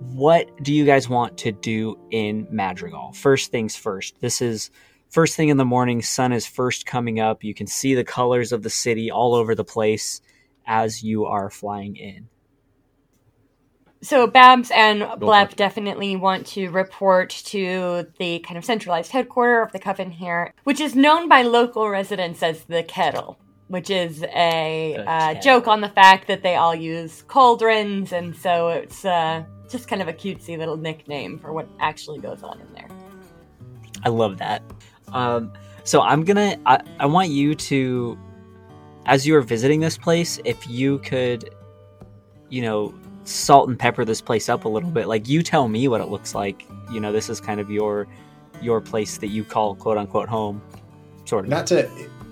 [0.00, 3.12] What do you guys want to do in Madrigal?
[3.12, 4.20] First things first.
[4.20, 4.70] This is
[5.10, 7.44] first thing in the morning, sun is first coming up.
[7.44, 10.20] You can see the colors of the city all over the place
[10.66, 12.28] as you are flying in.
[14.02, 19.60] So Babs and for Blep definitely want to report to the kind of centralized headquarter
[19.60, 24.22] of the coven here, which is known by local residents as the Kettle, which is
[24.34, 29.44] a uh, joke on the fact that they all use cauldrons, and so it's uh,
[29.68, 32.88] just kind of a cutesy little nickname for what actually goes on in there.
[34.02, 34.62] I love that.
[35.12, 35.52] Um,
[35.84, 36.56] so I'm gonna.
[36.66, 38.18] I, I want you to,
[39.06, 41.50] as you are visiting this place, if you could,
[42.48, 42.94] you know,
[43.24, 45.06] salt and pepper this place up a little bit.
[45.06, 46.66] Like you tell me what it looks like.
[46.92, 48.06] You know, this is kind of your
[48.60, 50.62] your place that you call quote unquote home,
[51.24, 51.50] sort of.
[51.50, 51.88] Not to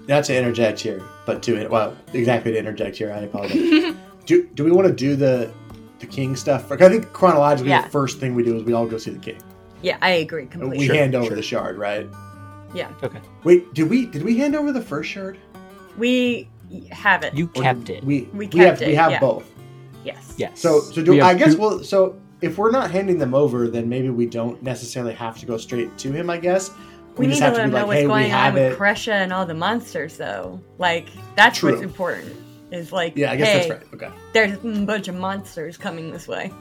[0.09, 3.13] not to interject here, but to well, exactly to interject here.
[3.13, 3.95] I apologize.
[4.27, 5.53] do do we want to do the
[6.01, 6.71] the king stuff?
[6.71, 7.83] Like, I think chronologically, Yeah.
[7.83, 9.39] the first thing we do is we all go see the king.
[9.83, 10.87] Yeah, I agree We.
[10.87, 11.37] Sure, hand over sure.
[11.37, 12.09] the shard, right?
[12.75, 13.21] Yeah, Okay.
[13.45, 15.39] Wait, did we did we hand over the first shard?
[15.97, 16.49] we
[16.91, 17.35] have it.
[17.35, 18.05] You kept it.
[18.05, 19.21] We We we kept have we have yeah.
[19.21, 19.45] both.
[20.05, 20.35] yes.
[20.37, 20.61] yes.
[20.61, 23.67] So so do We I guess two- well so if we're not handing them over,
[23.69, 26.31] then maybe we don't necessarily have to go straight to him.
[26.31, 26.71] I guess
[27.17, 28.31] We, need just to have let to be know like, what's hey, we going on
[28.31, 28.79] have with it.
[28.79, 30.61] Kresha and all the monsters, though.
[30.79, 32.37] Like that's what's important.
[32.71, 33.95] Is like, Yeah, I guess hey, that's right.
[33.95, 34.11] Okay.
[34.35, 36.53] there's a bunch of monsters coming this way.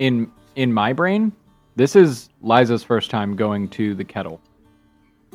[0.00, 1.32] in in my brain,
[1.76, 4.40] this is Liza's first time going to the kettle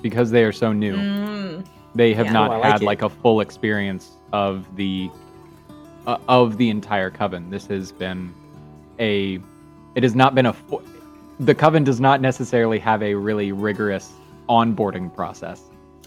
[0.02, 0.96] because they are so new.
[0.96, 1.66] Mm.
[1.96, 2.34] They have Yeah.
[2.34, 2.86] not Oh, like had it.
[2.86, 5.10] like a full experience of the
[6.08, 7.50] uh, of the entire coven.
[7.50, 8.34] This has been
[9.00, 9.40] a
[9.96, 10.82] it has not been a fu-
[11.40, 14.12] the coven does not necessarily have a really rigorous
[14.50, 15.62] onboarding process.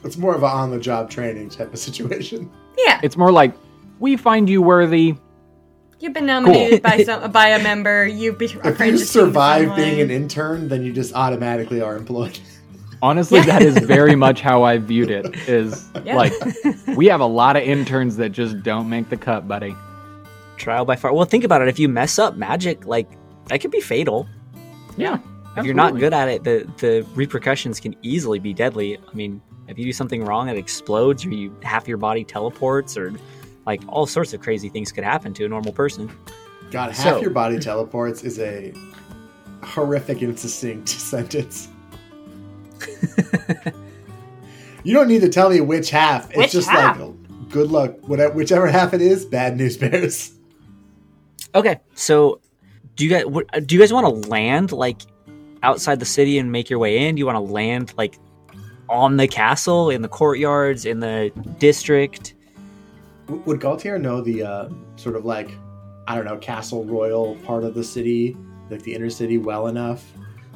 [0.05, 2.51] It's more of an on the job training type of situation.
[2.79, 3.53] Yeah, It's more like
[4.01, 5.15] we find you worthy.
[6.01, 8.07] you've been nominated by some by a member.
[8.07, 12.39] You've been If you survive being an intern, then you just automatically are employed.
[13.05, 15.27] Honestly, that is very much how I viewed it.
[15.47, 16.17] Is Yeah.
[16.17, 16.33] like
[16.97, 19.77] we have a lot of interns that just don't make the cut, buddy.
[20.57, 21.13] trial by fire.
[21.13, 21.69] Well, think about it.
[21.69, 23.11] If you mess up magic, like
[23.49, 24.27] that could be fatal.
[24.97, 25.19] Yeah.
[25.57, 28.97] If you're not good at it, the the repercussions can easily be deadly.
[28.97, 32.97] I mean, if you do something wrong, it explodes, or you half your body teleports,
[32.97, 33.13] or
[33.67, 36.11] like all sorts of crazy things could happen to a normal person.
[36.71, 38.73] God, half So- your body teleports is a
[39.63, 41.69] horrific and succinct sentence.
[44.85, 46.29] you don't need to tell me which half.
[46.31, 46.99] It's Which just half?
[46.99, 47.11] like
[47.51, 47.97] good luck.
[48.09, 50.33] Whatever, whichever half it is, bad news bears.
[51.55, 52.41] Okay, so
[52.97, 55.03] do you guys what, do you guys want to land like
[55.63, 57.15] outside the city and make your way in?
[57.15, 58.19] Do you want to land like
[58.89, 62.35] on the castle, in the courtyards, in the district?
[63.29, 65.51] Would Galtier know the uh, sort of like
[66.07, 68.37] I don't know Castle Royal part of the city,
[68.71, 70.05] like the inner city, well enough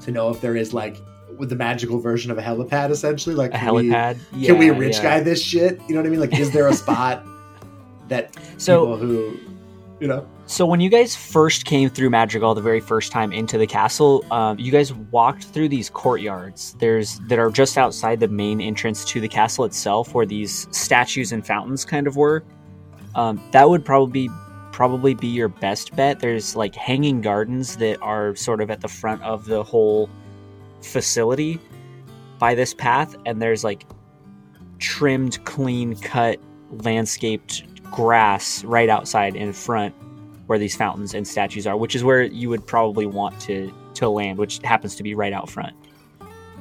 [0.03, 0.97] to know if there is like
[1.39, 3.35] with the magical version of a helipad, essentially?
[3.35, 4.19] Like A can we- helipad?
[4.45, 5.03] can we rich yeah.
[5.03, 5.81] guy this shit?
[5.89, 6.21] You know what I mean?
[6.21, 7.25] Like, is there a spot
[8.09, 9.39] that So people who,
[10.01, 13.59] you know, So when you guys first came through Madrigal the very first time into
[13.59, 16.75] the castle, um, you guys walked through these courtyards.
[16.79, 21.33] There's that are just outside the main entrance to the castle itself, where these statues
[21.33, 22.45] and fountains kind of were.
[23.15, 24.29] Um, that would probably
[24.73, 26.21] probably be your best bet.
[26.21, 30.09] There's like hanging gardens that are sort of at the front of the whole
[30.81, 31.61] facility
[32.39, 33.85] by this path, and there's like
[34.79, 36.39] trimmed, clean cut,
[36.71, 39.95] landscaped grass right outside in front
[40.47, 44.09] where these fountains and statues are, which is where you would probably want to to
[44.09, 45.75] land, which happens to be right out front.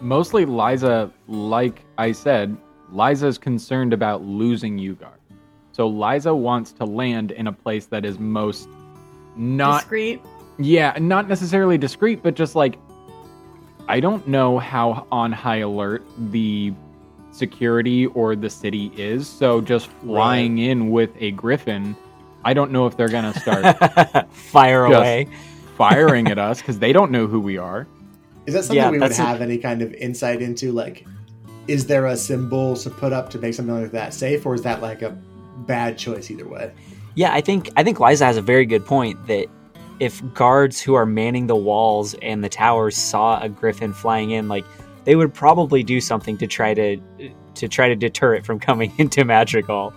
[0.01, 2.55] Mostly Liza, like I said,
[2.91, 5.13] Liza's concerned about losing Ugar.
[5.71, 8.67] So Liza wants to land in a place that is most
[9.35, 10.21] not discreet.
[10.57, 12.79] Yeah, not necessarily discreet, but just like
[13.87, 16.73] I don't know how on high alert the
[17.31, 19.27] security or the city is.
[19.27, 21.95] So just flying in with a griffin,
[22.43, 25.27] I don't know if they're gonna start Fire away.
[25.77, 27.87] firing at us because they don't know who we are.
[28.45, 30.71] is that something Yeah, we would that's a- have any kind of insight into?
[30.71, 31.05] Like,
[31.67, 34.61] is there a symbol to put up to make something like that safe, or is
[34.63, 35.17] that like a
[35.65, 36.71] bad choice either way.
[37.15, 39.47] Yeah, I think I think Liza has a very good point that
[39.99, 44.47] if guards who are manning the walls and the towers saw a griffin flying in,
[44.47, 44.65] like
[45.05, 46.97] they would probably do something to try to
[47.55, 49.93] to try to deter it from coming into Madrigal.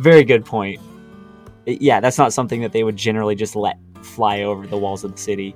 [0.00, 0.80] Very good point.
[1.66, 5.12] Yeah, that's not something that they would generally just let fly over the walls of
[5.12, 5.54] the city.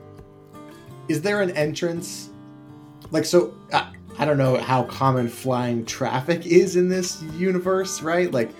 [1.09, 2.31] Is there an entrance?
[3.11, 8.31] Like so, I, I don't know how common flying traffic is in this universe, right?
[8.31, 8.51] Like,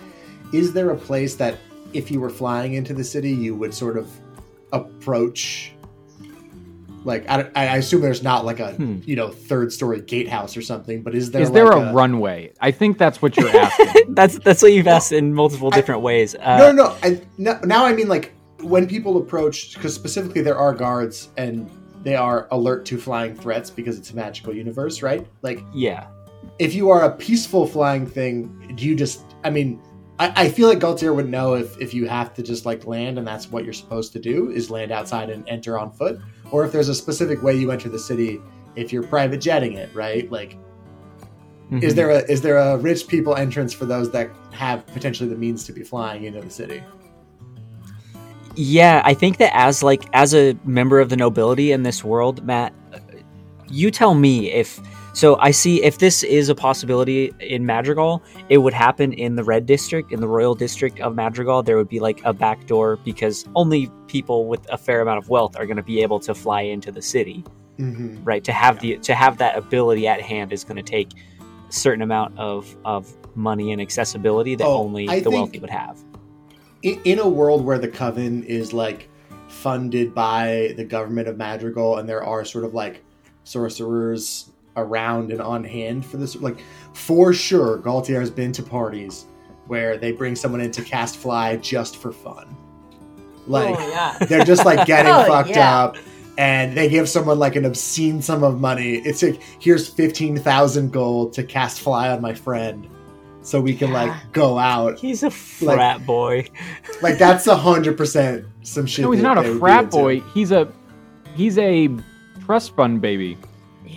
[0.53, 1.57] is there a place that
[1.93, 4.09] if you were flying into the city, you would sort of
[4.71, 5.73] approach?
[7.05, 8.99] Like, I, I assume there's not like a Hmm.
[9.05, 12.51] you know third story gatehouse or something, but is there Is there like a, runway?
[12.59, 14.13] I think that's what you're asking.
[14.13, 16.35] That's that's what you've asked in multiple I- different ways.
[16.35, 16.97] Uh, no, no, no.
[17.01, 17.59] I, no.
[17.63, 21.71] Now I mean like when people approach, because specifically there are guards and
[22.03, 25.25] they are alert to flying threats because it's a magical universe, right?
[25.41, 26.07] Like Yeah,
[26.59, 29.23] if you are a peaceful flying thing, do you just?
[29.45, 29.81] I mean,
[30.19, 33.17] I, I feel like Galtier would know if if you have to just like land
[33.17, 36.19] and that's what you're supposed to do is land outside and enter on foot,
[36.51, 38.41] or if there's a specific way you enter the city
[38.75, 40.29] if you're private jetting it, right?
[40.31, 40.57] Like,
[41.81, 41.95] is Mhm.
[41.95, 45.63] there a is there a rich people entrance for those that have potentially the means
[45.65, 46.83] to be flying into the city?
[48.55, 52.43] Yeah, I think that as like as a member of the nobility in this world,
[52.43, 52.73] Matt,
[53.69, 54.81] you tell me if
[55.13, 59.43] so I see if this is a possibility in Madrigal, it would happen in the
[59.43, 62.97] red district, in the royal district of Madrigal, there would be like a back door
[62.97, 66.33] because only people with a fair amount of wealth are going to be able to
[66.35, 67.43] fly into the city,
[67.79, 68.23] Mm-hmm.
[68.25, 68.43] right?
[68.43, 71.11] To have the to have that ability at hand is going to take
[71.69, 75.69] a certain amount of of money and accessibility that Oh, only I the wealthy would
[75.69, 75.97] have.
[76.83, 79.07] in a world where the coven is like
[79.47, 83.01] funded by the government of madrigal and there are sort of like
[83.45, 86.59] sorcerers around and on hand for this like
[86.93, 89.25] for sure galtier has been to parties
[89.67, 92.55] where they bring someone in to cast fly just for fun
[93.47, 94.17] like oh yeah.
[94.25, 95.79] they're just like getting Oh, fucked yeah.
[95.83, 95.97] up
[96.37, 101.33] and they give someone like an obscene sum of money it's like here's 15000 gold
[101.33, 102.87] to cast fly on my friend
[103.41, 104.03] so we can Yeah.
[104.03, 106.47] like go out He's a frat boy.
[107.01, 109.03] like that's a hundred percent some shit.
[109.05, 109.97] no, he's not a would be frat into.
[109.97, 110.19] boy.
[110.33, 110.71] He's a
[111.35, 111.89] he's a
[112.45, 113.37] trust fund baby.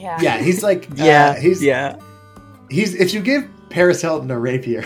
[0.03, 0.19] Yeah.
[0.21, 1.97] Yeah, he's like Yeah, uh, he's yeah.
[2.69, 4.85] he's if you give Paris Hilton a rapier,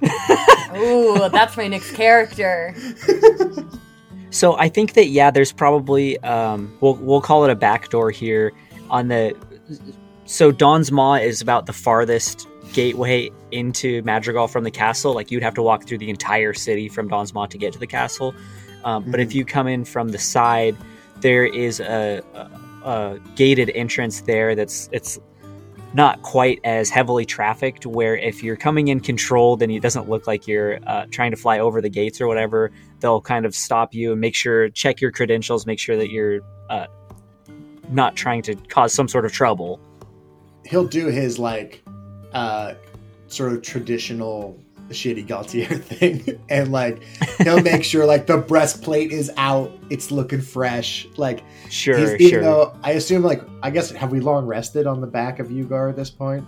[0.76, 2.74] Ooh, that's my next character.
[4.34, 8.52] So I think that yeah, there's probably um, we'll we'll call it a backdoor here
[8.90, 9.32] on the.
[10.24, 15.14] So Dawn's Maw is about the farthest gateway into Madrigal from the castle.
[15.14, 17.78] Like you'd have to walk through the entire city from Dawn's Maw to get to
[17.78, 18.34] the castle.
[18.84, 20.76] Um, But if you come in from the side,
[21.20, 22.50] there is a, a,
[22.84, 24.54] a gated entrance there.
[24.54, 25.18] That's it's
[25.94, 27.86] not quite as heavily trafficked.
[27.86, 31.36] Where if you're coming in controlled and it doesn't look like you're uh, trying to
[31.36, 32.70] fly over the gates or whatever,
[33.00, 36.40] they'll kind of stop you and make sure check your credentials, make sure that you're
[36.70, 36.86] uh,
[37.90, 39.78] not trying to cause some sort of trouble.
[40.64, 41.82] he'll do his like
[42.32, 42.74] uh
[43.28, 44.58] sort of traditional
[44.90, 47.02] shitty Gaultier thing, and like
[47.42, 51.06] he'll make sure like the breastplate is out, it's looking fresh.
[51.16, 52.42] Like Sure, he's, even sure.
[52.42, 55.88] though I assume like I guess have we long rested on the back of Ugar
[55.90, 56.44] at this point?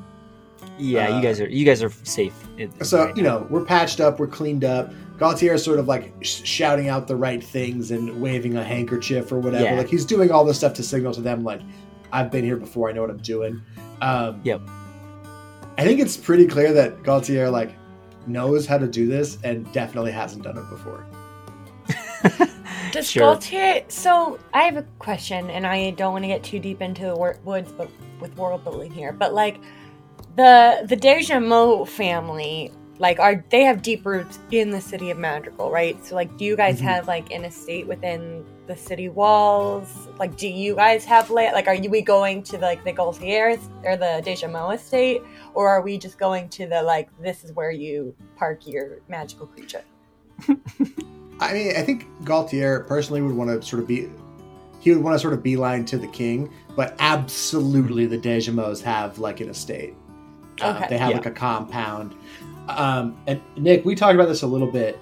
[0.79, 2.35] yeah, uh, you guys are you guys are safe.
[2.83, 4.93] So right you know we're patched up, we're cleaned up.
[5.19, 9.33] Gaultier is sort of like sh- shouting out the right things and waving a handkerchief
[9.33, 9.65] or whatever.
[9.65, 9.75] Yeah.
[9.77, 11.63] Like he's doing all this stuff to signal to them, like
[12.13, 13.63] I've been here before, I know what I'm doing.
[14.03, 14.61] Um, Yep.
[15.79, 17.75] I think it's pretty clear that Gaultier like
[18.27, 21.05] knows how to do this and definitely hasn't done it before.
[22.93, 23.35] Does Sure.
[23.35, 23.85] Gaultier?
[23.89, 27.15] So I have a question, and I don't want to get too deep into the
[27.17, 27.89] wor- woods, but
[28.21, 29.13] with world building here.
[29.13, 29.61] But like
[30.37, 35.19] the the Deja Mo family, like are they have deep roots in the city of
[35.19, 36.03] Madrigal, right?
[36.05, 36.85] So like, do you guys Mhm.
[36.85, 40.09] have like an estate within the city walls?
[40.19, 41.55] Like, do you guys have land?
[41.55, 45.23] Like, are you we going to like the Gaultier or the Deja Mo estate,
[45.55, 49.47] or are we just going to the like this is where you park your magical
[49.47, 49.83] creature?
[51.41, 54.09] I mean, I think Gaultier personally would want to sort of be,
[54.81, 59.19] he would want to sort of beeline to the king, but absolutely the Dejamos have
[59.19, 59.95] like an estate.
[60.61, 60.87] Uh, Okay.
[60.89, 61.17] they have Yeah.
[61.17, 62.15] like a compound.
[62.69, 64.99] Um, and Nick, we talked about this a little bit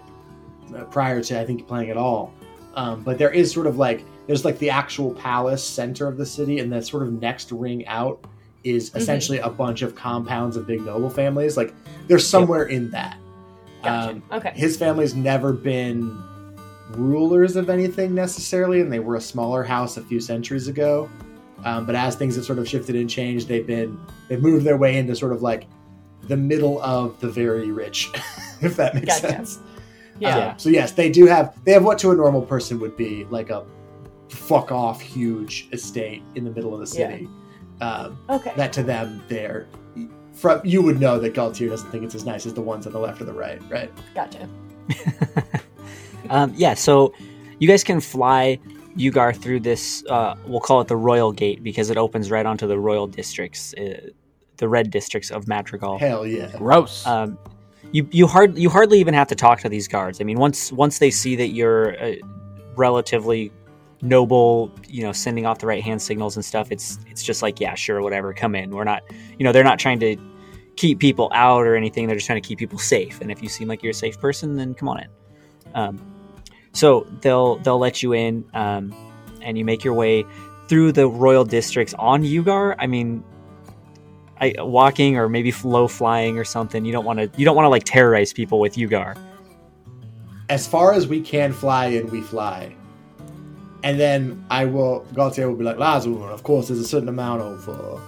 [0.76, 2.32] uh, prior to I think playing at all.
[2.76, 6.26] Um, but there is sort of like there's like the actual palace center of the
[6.26, 8.24] city, and the sort of next ring out
[8.64, 8.96] is Mhm.
[8.96, 11.56] essentially a bunch of compounds of big noble families.
[11.56, 11.74] Like
[12.08, 13.18] they're somewhere in that.
[13.82, 14.12] Gotcha.
[14.12, 14.52] Um, okay.
[14.54, 16.16] his family's never been
[16.92, 21.08] rulers of anything necessarily, and they were a smaller house a few centuries ago.
[21.64, 23.98] Um, but as things have sort of shifted and changed, they've been
[24.28, 25.66] they've moved their way into sort of like
[26.28, 28.10] the middle of the very rich,
[28.62, 29.28] if that makes Gotcha.
[29.36, 29.58] sense.
[30.18, 30.48] Yeah.
[30.50, 33.24] Um, so yes, they do have they have what to a normal person would be
[33.30, 33.64] like a
[34.28, 37.28] fuck off huge estate in the middle of the city.
[37.80, 38.52] Um, Okay.
[38.56, 39.66] that to them they're
[40.32, 42.92] from you would know that Galtier doesn't think it's as nice as the ones on
[42.92, 43.90] the left or the right, right?
[44.14, 44.48] Gotcha.
[46.30, 47.12] Um, yeah, so
[47.58, 48.58] you guys can fly
[48.96, 50.02] Ugar through this.
[50.08, 53.74] Uh, we'll call it the Royal Gate because it opens right onto the Royal districts,
[53.74, 54.08] uh,
[54.56, 55.98] the red districts of Madrigal.
[55.98, 56.50] Hell yeah.
[56.56, 57.06] Gross.
[57.06, 57.38] Um,
[57.94, 60.20] you you hard you hardly even have to talk to these guards.
[60.20, 62.20] I mean, once once they see that you're a
[62.74, 63.52] relatively
[64.02, 67.60] noble, you know, sending off the right hand signals and stuff, it's it's just like
[67.60, 68.70] yeah, sure, whatever, come in.
[68.70, 69.04] We're not,
[69.38, 70.16] you know, they're not trying to
[70.74, 72.08] keep people out or anything.
[72.08, 73.20] They're just trying to keep people safe.
[73.20, 75.08] And if you seem like you're a safe person, then come on in.
[75.76, 76.14] Um,
[76.72, 78.92] so they'll they'll let you in, um,
[79.40, 80.24] and you make your way
[80.66, 82.74] through the royal districts on Ugar.
[82.76, 83.22] I mean,
[84.40, 86.84] I, walking or maybe low flying or something.
[86.84, 89.16] You don't want to you don't want to like terrorize people with Ugar.
[90.48, 92.74] As far as we can fly and we fly.
[93.82, 97.42] And then I will Galtier will be like, Lazarus, of course there's a certain amount
[97.42, 98.00] of uh,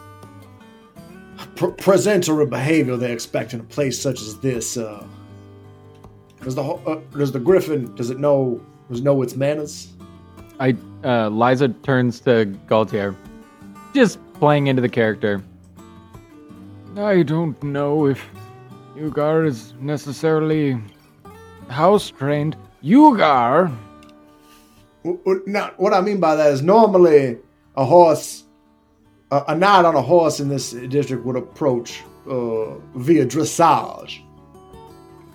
[1.54, 4.76] pr- presentable behavior they expect in a place such as this.
[4.76, 5.06] Uh,
[6.42, 9.88] does the ho- uh, does the griffin does it know does it know its manners?
[10.58, 13.14] I uh, Liza turns to Galtier,
[13.94, 15.42] just playing into the character.
[16.96, 18.24] I don't know if
[18.96, 20.78] Ugar is necessarily
[21.68, 22.56] house trained.
[22.82, 23.70] Ugar,
[25.04, 27.38] W- w- what I mean by that is normally
[27.76, 28.44] a horse,
[29.30, 34.22] a, a knight on a horse in this district would approach uh, via dressage.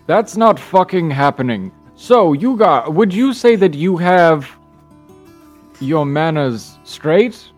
[0.08, 1.72] that's not fucking happening.
[1.96, 4.50] So Ugar, would you say that you have
[5.80, 7.51] your manners straight?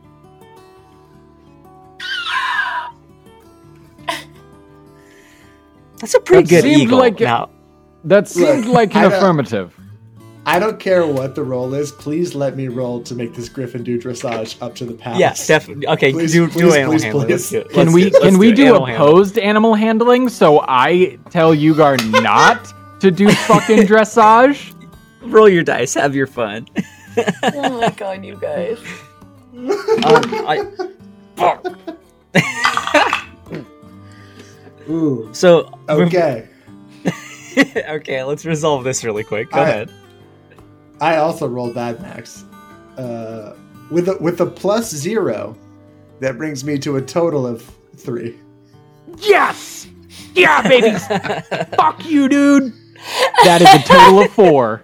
[6.03, 6.97] That's a pretty That good seemed eagle.
[6.99, 7.47] like it- now,
[8.03, 9.73] That seemed Look, like an don't- affirmative.
[10.45, 11.93] I don't care what the roll is.
[11.93, 15.17] Please let me roll to make this griffin do dressage up to the pass.
[15.17, 15.87] yes, definitely.
[15.87, 17.29] Okay, Please, do, please, do animal please, handling.
[17.29, 17.69] Let's do it.
[17.69, 18.95] Can Let's we do can we do Animal handling.
[19.13, 20.27] opposed animal handling?
[20.27, 24.73] So I tell Ugar not to do fucking dressage.
[25.21, 25.93] Roll your dice.
[25.93, 26.67] Have your fun.
[27.43, 28.79] oh my god, you guys.
[29.55, 30.65] um, I,
[34.89, 35.29] Ooh.
[35.33, 36.47] so Okay.
[37.89, 39.51] okay, let's resolve this really quick.
[39.51, 39.91] Go I- ahead.
[41.01, 42.45] I also rolled bad max.
[42.97, 43.55] Uh,
[43.91, 45.57] with a, with a plus zero,
[46.19, 47.61] that brings me to a total of
[47.97, 48.37] three.
[49.17, 49.87] Yes,
[50.35, 50.97] yeah, baby.
[51.75, 52.73] Fuck you, dude.
[53.43, 54.83] That is a total of four.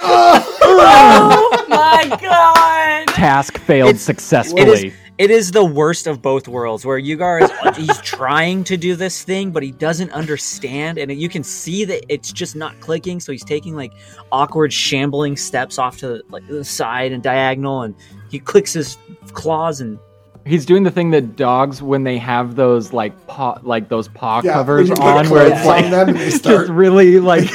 [0.70, 3.08] Oh my god.
[3.08, 4.62] Task failed It's- successfully.
[4.62, 8.76] It is, it is the worst of both worlds, where Ugar is he's trying to
[8.76, 12.78] do this thing, but he doesn't understand, and you can see that it's just not
[12.80, 13.18] clicking.
[13.20, 13.92] So he's taking like
[14.30, 17.94] awkward, shambling steps off to like the side and diagonal, and
[18.30, 18.96] he clicks his
[19.32, 19.98] claws and
[20.46, 24.40] He's doing the thing that dogs when they have those like paw like those paw
[24.42, 26.70] Yeah, covers when you put on, where it's clothes on like them and they just
[26.70, 27.50] really like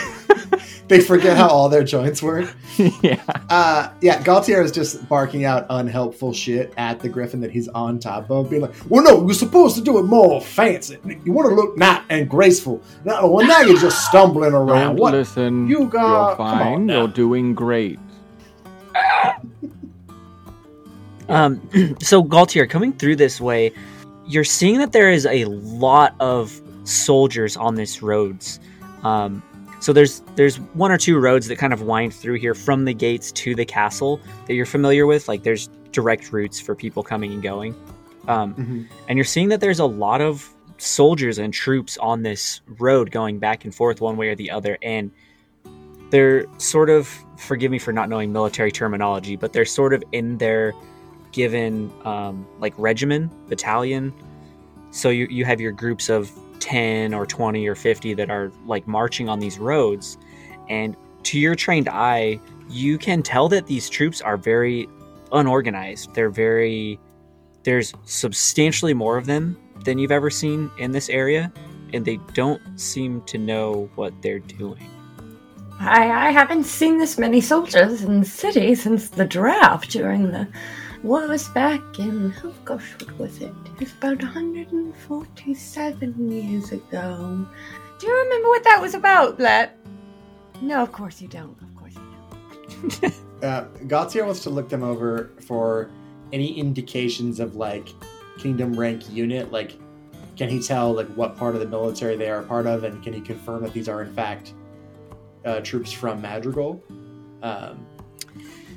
[0.89, 2.53] They forget how all their joints work.
[3.01, 3.21] yeah.
[3.49, 7.99] Uh, yeah, Galtier is just barking out unhelpful shit at the griffin that he's on
[7.99, 10.97] top of, being like, "Well, no, you're supposed to do it more fancy.
[11.23, 12.81] You want to look nice and graceful.
[13.05, 14.95] Now, well, now you're just stumbling around.
[14.95, 15.13] Don't What?
[15.13, 15.67] listen.
[15.67, 16.89] You got- You're come on fine.
[16.89, 17.99] You're doing great.
[21.29, 21.61] Um,
[22.01, 23.71] so Galtier, coming through this way,
[24.27, 28.59] you're seeing that there is a lot of soldiers on this roads.
[29.03, 29.41] Um,
[29.83, 32.93] so there's there's one or two roads that kind of wind through here from the
[32.93, 35.27] gates to the castle that you're familiar with.
[35.27, 37.75] Like there's direct routes for people coming and going.
[38.27, 38.87] Um, Mhm.
[39.09, 43.37] and you're seeing that there's a lot of soldiers and troops on this road going
[43.39, 45.11] back and forth one way or the other and
[46.09, 47.07] they're sort of
[47.37, 50.73] forgive me for not knowing military terminology but they're sort of in their
[51.31, 54.13] given um, like regimen battalion
[54.91, 56.31] so you, you have your groups of
[56.63, 60.17] 10 or 20 or 50 that are like marching on these roads.
[60.69, 62.39] And to your trained eye
[62.69, 64.87] you can tell that these troops are very
[65.31, 66.13] unorganized.
[66.15, 66.99] They're very
[67.63, 71.51] there's substantially more of them than you've ever seen in this area
[71.93, 74.89] and they don't seem to know what they're doing.
[75.79, 80.47] I, I haven't seen this many soldiers in the city since the draft during the
[81.03, 83.53] wars back in, oh gosh, what was it?
[83.65, 87.45] It was about 147 years ago.
[87.99, 89.77] Do you remember what that was about, Blet?
[90.61, 91.55] No, of course you don't.
[91.61, 92.01] Of course you
[93.01, 93.13] don't.
[93.43, 95.91] Uh, wants to look them over for
[96.31, 97.89] any indications of like
[98.37, 99.51] kingdom rank unit.
[99.51, 99.77] Like,
[100.37, 103.03] can he tell like what part of the military they are a part of, and
[103.03, 104.53] can he confirm that these are in fact
[105.45, 106.83] uh, troops from Madrigal.
[107.41, 107.85] Um,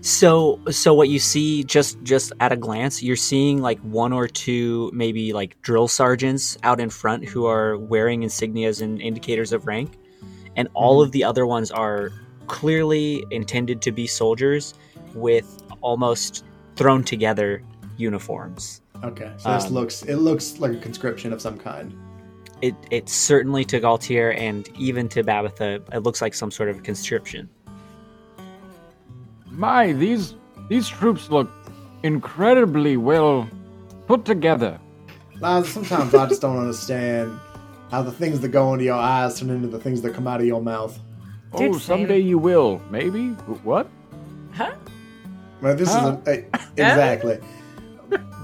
[0.07, 4.29] So so what you see just just at a glance, you're seeing like one or
[4.29, 9.67] two maybe like drill sergeants out in front who are wearing insignias and indicators of
[9.67, 9.99] rank,
[10.55, 12.13] and all of the other ones are
[12.47, 14.75] clearly intended to be soldiers
[15.13, 16.45] with almost
[16.77, 17.61] thrown together
[17.97, 18.83] uniforms.
[19.03, 21.93] okay, so this Um, looks it looks like a conscription of some kind.
[22.63, 26.85] It it certainly to Galtier and even to Babatha, it looks like some sort of
[26.85, 27.49] conscription.
[29.57, 30.35] My, these
[30.69, 31.51] these troops look
[32.03, 33.49] incredibly well
[34.07, 34.79] put together.
[35.41, 37.39] Liza, sometimes I just don't understand
[37.91, 40.41] how the things that go into your eyes turn into the things that come out
[40.41, 40.99] of your mouth.
[41.57, 41.81] Dude, oh, same.
[41.81, 42.81] someday you will.
[42.91, 43.29] Maybe.
[43.65, 43.89] What?
[44.53, 44.75] Huh?
[45.63, 46.19] Well, this Huh?
[46.27, 46.45] is a,
[46.77, 47.39] exactly.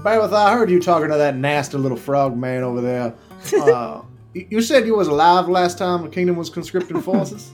[0.03, 3.13] Bailiff, I heard you talking to that nasty little frog man over there.
[3.53, 4.01] Uh,
[4.33, 7.51] you you said you was alive last time the kingdom was conscripting forces.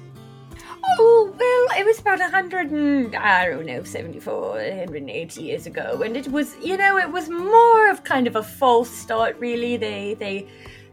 [1.01, 6.01] Oh, well, it was about a hundred and, I don't know, 74, 180 years ago.
[6.03, 9.77] And it was, you know, it was more of kind of a false start, really.
[9.77, 10.47] They, they,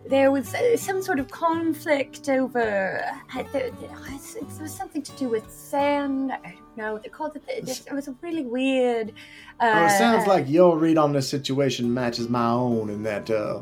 [0.08, 3.02] there was uh, some sort of conflict over,
[3.34, 6.30] uh, there, there was, it was something to do with sand.
[6.32, 6.98] I don't know.
[6.98, 9.10] They called it, it was a really weird.
[9.58, 13.28] Uh, Well, it sounds like your read on this situation matches my own in that
[13.28, 13.60] uh,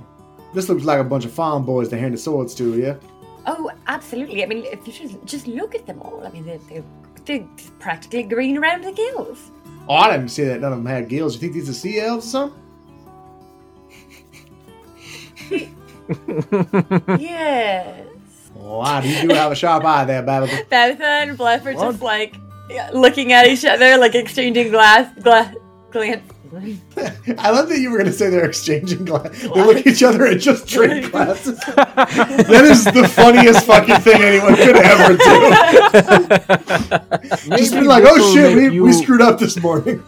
[0.53, 2.97] this looks like a bunch of farm boys they handed swords to, yeah?
[3.47, 4.43] Oh, absolutely.
[4.43, 6.85] I mean, if you just, just look at them all, I mean, they're, they're,
[7.27, 7.47] they're
[7.79, 9.51] practically green around the gills.
[9.89, 11.35] Oh, I didn't see that none of them had gills.
[11.35, 12.61] You think these are sea elves or something?
[17.19, 18.07] yes.
[18.59, 20.71] Oh, wow, you do have a sharp eye there, Babbitt.
[20.71, 21.91] Betha and Bluff are What?
[21.93, 22.35] just like
[22.95, 25.55] looking at each other, like exchanging glass, glass,
[25.91, 26.23] glance.
[27.39, 29.43] I love that you were going to say they're exchanging glasses.
[29.43, 31.59] They look at each other and just drink glasses.
[31.61, 35.25] that is the funniest fucking thing anyone could ever do.
[37.57, 40.03] Just be like, oh shit, we, you- we screwed up this morning.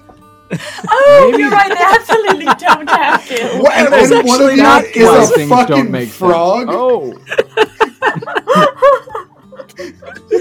[0.89, 1.69] Oh, Maybe- you're right.
[1.69, 3.59] They absolutely don't have to.
[3.59, 5.91] What, and, That's and one of actually you not is Why a things don't fucking
[5.91, 6.19] make sense.
[6.19, 6.69] frog.
[6.71, 7.13] Oh.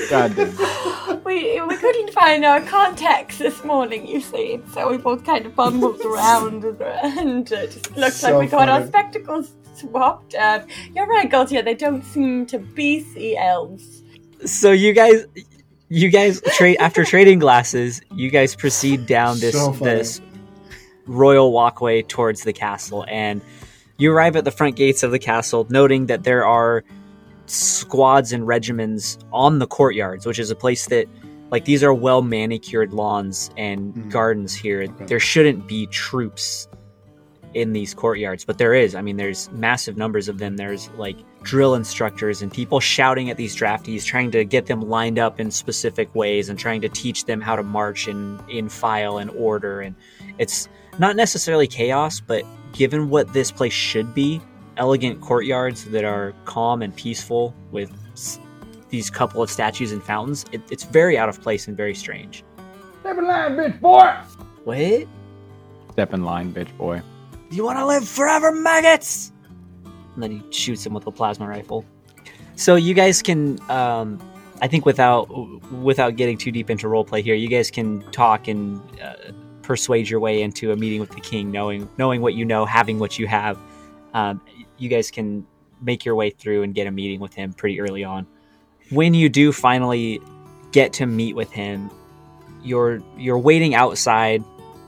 [0.09, 1.23] God damn.
[1.23, 5.55] We we couldn't find our contacts this morning, you see, so we both kind of
[5.55, 10.35] bumbled around and uh, just looked So like we got our spectacles swapped.
[10.35, 10.63] Um,
[10.93, 11.61] you're right, Gaultier.
[11.63, 14.03] They don't seem to be sea elves.
[14.45, 15.25] So you guys,
[15.89, 18.01] you guys trade after trading glasses.
[18.13, 20.21] You guys proceed down this So this
[21.07, 23.41] royal walkway towards the castle, and
[23.97, 26.83] you arrive at the front gates of the castle, noting that there are
[27.47, 31.07] squads and regiments on the courtyards, which is a place that,
[31.51, 34.11] like, these are well manicured lawns and Mhm.
[34.11, 34.83] gardens here.
[34.83, 35.05] Okay.
[35.05, 36.67] There shouldn't be troops
[37.53, 38.95] in these courtyards, but there is.
[38.95, 40.57] I mean, there's massive numbers of them.
[40.57, 45.17] There's like drill instructors and people shouting at these draftees, trying to get them lined
[45.17, 49.19] up in specific ways and trying to teach them how to march in in file
[49.19, 49.79] and order.
[49.79, 49.95] And
[50.37, 50.67] it's
[50.99, 52.43] not necessarily chaos, but
[52.73, 54.41] given what this place should be,
[54.77, 58.39] elegant courtyards that are calm and peaceful with s-
[58.89, 62.43] these couple of statues and fountains, it, it's very out of place and very strange.
[63.01, 64.13] Step in line, bitch boy.
[64.63, 65.07] What?
[65.91, 67.01] Step in line, bitch boy.
[67.49, 69.31] Do you want to live forever, maggots?
[70.13, 71.85] And then he shoots him with a plasma rifle.
[72.55, 74.19] So you guys can, um,
[74.61, 75.25] I think, without
[75.73, 79.13] without getting too deep into roleplay here, you guys can talk and uh,
[79.61, 82.97] persuade your way into a meeting with the king, knowing knowing what you know, having
[82.97, 83.57] what you have.
[84.13, 84.39] Um,
[84.77, 85.45] you guys can
[85.81, 88.27] make your way through and get a meeting with him pretty early on.
[88.89, 90.21] When you do finally
[90.71, 91.89] get to meet with him,
[92.63, 94.43] you're you're waiting outside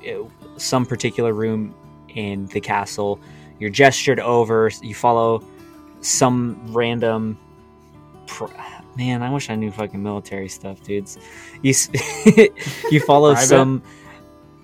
[0.08, 0.24] uh,
[0.58, 1.74] some particular room
[2.10, 3.20] in the castle.
[3.60, 4.72] You're gestured over.
[4.82, 5.44] You follow
[6.02, 7.38] some random.
[8.28, 8.46] Pr-
[8.98, 11.20] Man, I wish I knew fucking military stuff, dudes.
[11.62, 11.74] You
[12.92, 13.84] you follow some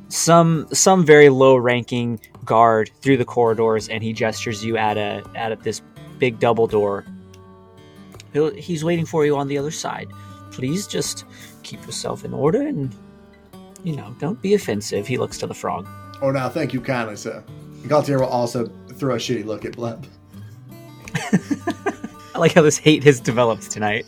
[0.10, 5.24] some some very low ranking guard through the corridors, and he gestures you at a
[5.36, 5.82] at this
[6.20, 7.06] big double door.
[8.34, 10.10] He'll, he's waiting for you on the other side.
[10.52, 11.26] Please just
[11.64, 12.94] keep yourself in order and
[13.84, 15.08] you know don't be offensive.
[15.08, 15.88] He looks to the frog.
[16.22, 17.44] Oh, now, thank you kindly, sir.
[17.84, 20.08] Galtier will also throw a shitty look at Bleb.
[22.36, 24.06] I like how this hate has developed tonight.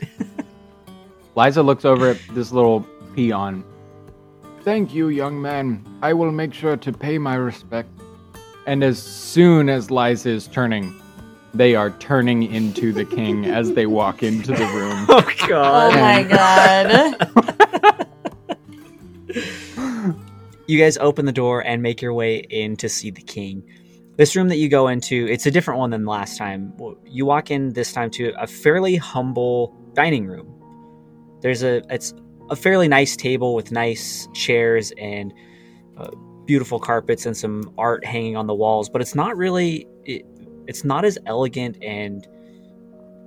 [1.35, 3.65] Liza looks over at this little peon.
[4.61, 5.85] Thank you, young man.
[6.01, 7.89] I will make sure to pay my respect.
[8.65, 10.93] And as soon as Liza is turning,
[11.53, 15.05] they are turning into the king as they walk into the room.
[15.09, 15.93] oh Oh god.
[15.93, 17.31] Oh, my god.
[20.67, 23.63] You guys open the door and make your way in to see the king.
[24.17, 26.73] This room that you go into, it's a different one than last time.
[27.05, 30.47] You walk in this time to a fairly humble dining room.
[31.41, 32.15] There's a it's
[32.49, 35.31] a fairly nice table with nice chairs and
[36.45, 40.25] beautiful carpets and some art hanging on the walls, but it's not really it,
[40.67, 42.27] it's not as elegant and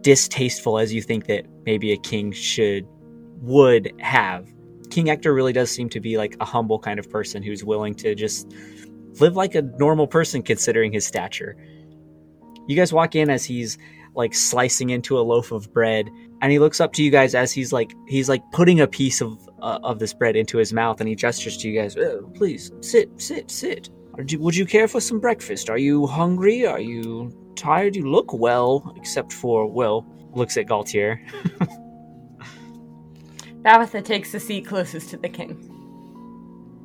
[0.02, 2.86] distasteful as you think that maybe a king should
[3.40, 4.48] would have.
[4.90, 7.94] King Ector really does seem to be like a humble kind of person who's willing
[7.96, 8.50] to just
[9.20, 11.56] live like a normal person considering his stature.
[12.66, 13.78] You guys walk in as he's
[14.14, 16.08] like slicing into a loaf of bread
[16.40, 19.20] and he looks up to you guys as he's like he's like putting a piece
[19.20, 22.18] of uh, of this bread into his mouth and he gestures to you guys "Uh,
[22.34, 26.66] please sit sit sit Would you- would you care for some breakfast are you hungry
[26.66, 31.18] are you tired you look well except for well looks at galtier
[33.64, 35.58] Tabitha takes the seat closest to the king.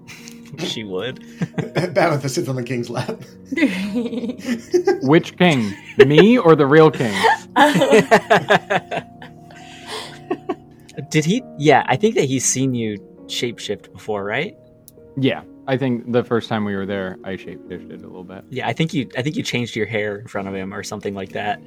[0.57, 1.21] she would
[1.93, 3.21] Babatha sits on the king's lap.
[5.03, 5.73] Which king?
[5.97, 7.13] Me or the real king?
[11.13, 12.97] Did he yeah i think that he's seen you
[13.27, 14.53] shapeshift before right
[15.15, 18.43] Yeah, I think the first time we were there, I shapeshifted a little bit.
[18.49, 20.81] yeah i think you i think you changed your hair in front of him or
[20.83, 21.61] something like that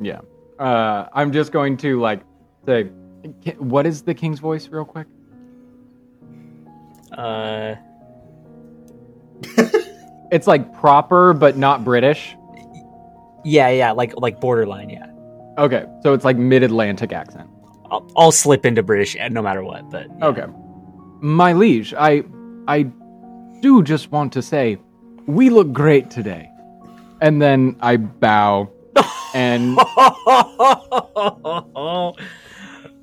[0.00, 0.20] Yeah.
[0.58, 2.20] Uh, I'm just going to like
[2.66, 2.84] say,
[3.72, 5.08] what is the king's voice, real quick?
[7.18, 7.74] uh
[10.32, 12.36] It's like proper but not British.
[13.44, 15.10] yeah yeah like like borderline yeah
[15.56, 17.48] Okay, so it's like mid-Atlantic accent.
[17.90, 20.26] I'll, I'll slip into British no matter what, but yeah.
[20.26, 20.46] Okay.
[21.20, 22.24] My liege, I
[22.66, 22.84] I
[23.60, 24.78] do just want to say
[25.26, 26.50] we look great today.
[27.20, 28.70] And then I bow
[29.34, 29.78] and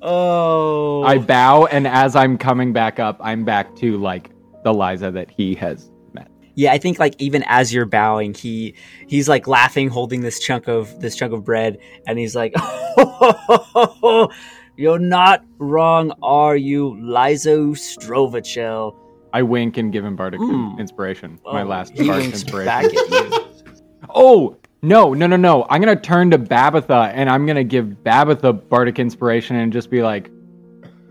[0.02, 4.30] oh, I bow and as I'm coming back up, I'm back to like
[4.62, 6.30] the Liza that he has met.
[6.54, 6.72] yeah.
[6.72, 8.74] I think like even as you're bowing, he
[9.08, 14.30] he's like laughing, holding this chunk of this chunk of bread, and he's like, oh,
[14.76, 18.94] "You're not wrong, are you, Lizo Strovachel?"
[19.34, 20.78] I wink and give him bardic Hmm.
[20.78, 21.38] inspiration.
[21.44, 22.66] My Oh, last he bardic inspiration.
[22.66, 23.32] back at you.
[24.14, 25.64] Oh, no, no, no, no.
[25.70, 29.72] I'm going to turn to Babatha and I'm going to give Babatha bardic inspiration and
[29.72, 30.28] just be like,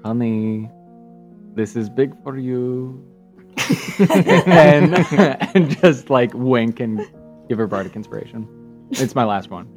[0.04, 0.70] honey,
[1.56, 3.02] this is big for you.
[4.00, 4.94] and,
[5.56, 7.00] and just like wink and
[7.48, 8.48] give her bardic inspiration.
[8.92, 9.68] It's my last one.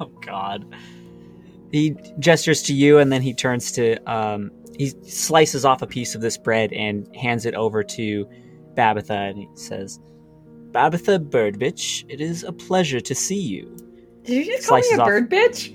[0.00, 0.66] oh God.
[1.72, 6.14] He gestures to you and then he turns to um he slices off a piece
[6.14, 8.28] of this bread and hands it over to
[8.74, 9.98] Babatha and he says,
[10.72, 13.74] Babatha Birdbitch, it is a pleasure to see you.
[14.24, 15.06] Did you just call me a off.
[15.06, 15.72] bird bitch?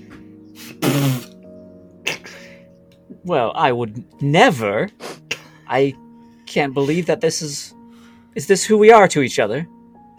[3.24, 4.88] Well, I would never.
[5.68, 5.94] I
[6.46, 7.74] can't believe that this is
[8.34, 9.66] is this who we are to each other?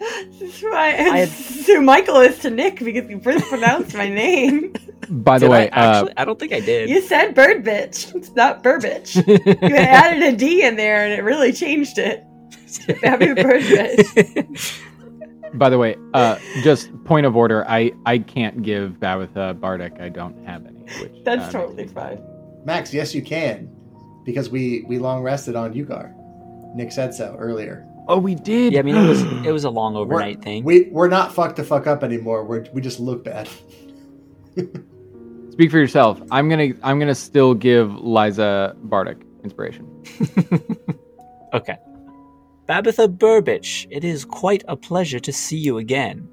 [0.40, 0.94] That's right.
[0.94, 4.74] I had- Sir Michael is to Nick because you mispronounced my name.
[5.10, 6.88] By the Did way, I uh, I don't think I did.
[6.88, 8.14] You said bird bitch.
[8.24, 9.16] It's not burbitch.
[9.62, 12.24] you added a D in there and it really changed it.
[13.02, 14.80] Happy bird bitch.
[15.54, 17.66] by the way, uh, just point of order.
[17.68, 19.94] I, I can't give Babatha bardic.
[20.00, 20.80] I don't have any.
[21.00, 22.22] Which, That's um, totally fine.
[22.64, 23.74] Max, yes, you can,
[24.24, 26.14] because we we long rested on Ugar.
[26.74, 27.86] Nick said so earlier.
[28.06, 28.72] Oh, we did.
[28.72, 30.64] yeah, I mean it was it was a long overnight we're, thing.
[30.64, 32.44] We we're not fucked to fuck up anymore.
[32.44, 33.48] We're we just look bad.
[35.54, 36.20] Speak for yourself.
[36.30, 39.88] I'm gonna I'm gonna still give Liza Bardic inspiration.
[41.54, 41.76] Okay.
[42.68, 46.28] Babatha Burbage, it is quite a pleasure to see you again.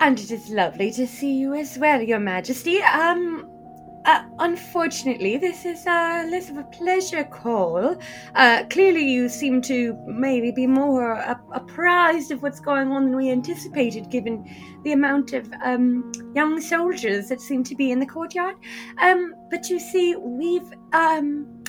[0.00, 2.82] And it is lovely to see you as well, Your Majesty.
[2.82, 3.48] Um,
[4.04, 7.96] uh, unfortunately, this is uh, less of a pleasure call.
[8.34, 11.12] Uh, clearly, you seem to maybe be more
[11.52, 14.48] apprised of what's going on than we anticipated, given
[14.84, 18.56] the amount of um, young soldiers that seem to be in the courtyard.
[18.98, 21.59] Um, but you see, we've um,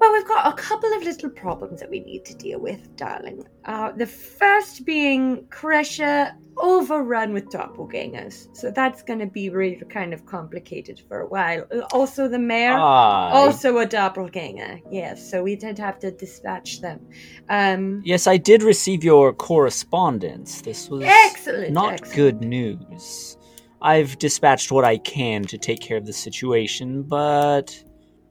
[0.00, 3.44] well, we've got a couple of little problems that we need to deal with, darling.
[3.66, 8.54] Uh, the first being Kresha overrun with doppelgangers.
[8.56, 11.64] So that's going to be really kind of complicated for a while.
[11.70, 14.80] Uh, Also, the mayor, Ah, also a doppelganger.
[14.90, 17.00] Yes, so we did have to dispatch them.
[17.48, 20.62] Um, yes, I did receive your correspondence.
[20.62, 21.72] This was excellent.
[21.72, 22.14] not excellent.
[22.16, 23.36] good news.
[23.82, 27.82] I've dispatched what I can to take care of the situation, but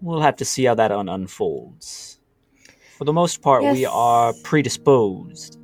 [0.01, 2.19] we'll have to see how that un- unfolds.
[2.97, 5.57] For the most part, we are predisposed.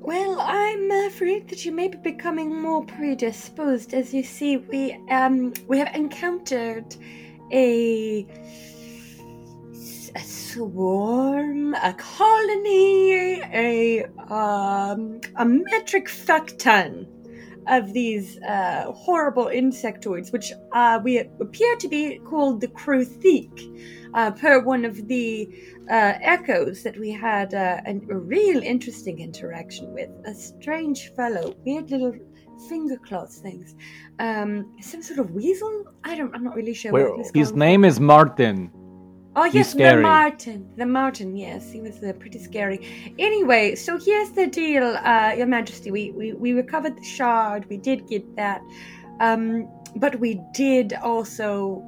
[0.00, 3.92] Well, I'm afraid that you may be becoming more predisposed.
[3.92, 6.96] As you see, we um we have encountered
[7.52, 8.26] a
[10.14, 17.06] a swarm, a colony, a um a metric fuck ton
[17.68, 23.52] of these uh, horrible insectoids, which uh, we appear to be called the Kruthik,
[24.14, 25.48] uh, per one of the
[25.90, 30.10] uh, echoes that we had uh, an, a real interesting interaction with.
[30.26, 32.14] A strange fellow, weird little
[32.68, 33.74] finger claws things.
[34.18, 35.84] Um, some sort of weasel?
[36.04, 36.34] I don't.
[36.34, 36.92] I'm not really sure.
[36.92, 38.72] Where- what His name is Martin.
[39.36, 39.96] Oh He's yes, the.
[40.02, 40.68] Martin.
[40.76, 41.36] The Martin.
[41.36, 43.14] Yes, he was uh, pretty scary.
[43.18, 45.90] Anyway, so here's the deal, uh, Your Majesty.
[45.92, 47.64] We, we we recovered the shard.
[47.68, 48.60] We did get that,
[49.20, 51.84] um, but we did also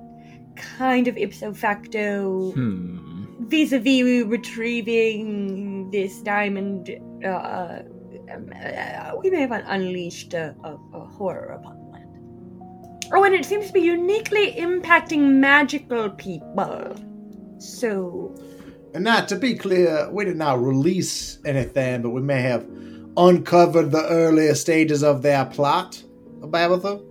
[0.55, 3.25] kind of ipso facto Hmm.
[3.49, 6.91] vis-a-vis retrieving this diamond.
[7.25, 7.83] Uh,
[8.33, 13.11] um, uh, we may have unleashed a, a, a horror upon the land.
[13.13, 16.95] Oh, and it seems to be uniquely impacting magical people.
[17.63, 18.35] So,
[18.95, 22.67] And not to be clear, we did not release anything, but we may have
[23.17, 26.03] uncovered the earlier stages of their plot,
[26.41, 27.03] Ababatha.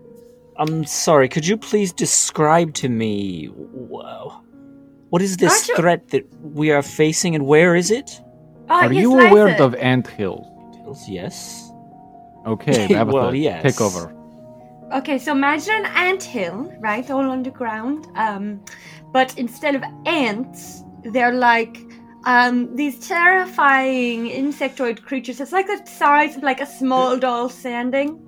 [0.58, 1.28] I'm sorry.
[1.30, 4.32] Could you please describe to me wh-
[5.12, 8.22] what is this Aren't you- threat that we are facing, and where is it?
[8.70, 10.45] Ah, Are yes, you aware of ant hills?
[11.08, 11.72] Yes.
[12.45, 13.64] Okay, Well, yes.
[13.64, 14.14] take over.
[14.94, 18.08] Okay, so imagine an ant hill, right, all underground.
[18.16, 18.62] Um,
[19.14, 21.80] but instead of ants, they're like
[22.26, 25.39] um these terrifying insectoid creatures.
[25.42, 28.20] It's like the size of like a small doll standing,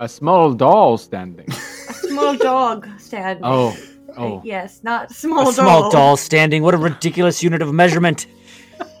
[0.00, 1.46] A small doll standing.
[1.50, 3.44] a small dog standing.
[3.44, 3.76] Oh,
[4.16, 4.40] oh.
[4.44, 5.90] yes, not small a small doll.
[5.90, 6.62] doll standing.
[6.62, 8.26] What a ridiculous unit of measurement.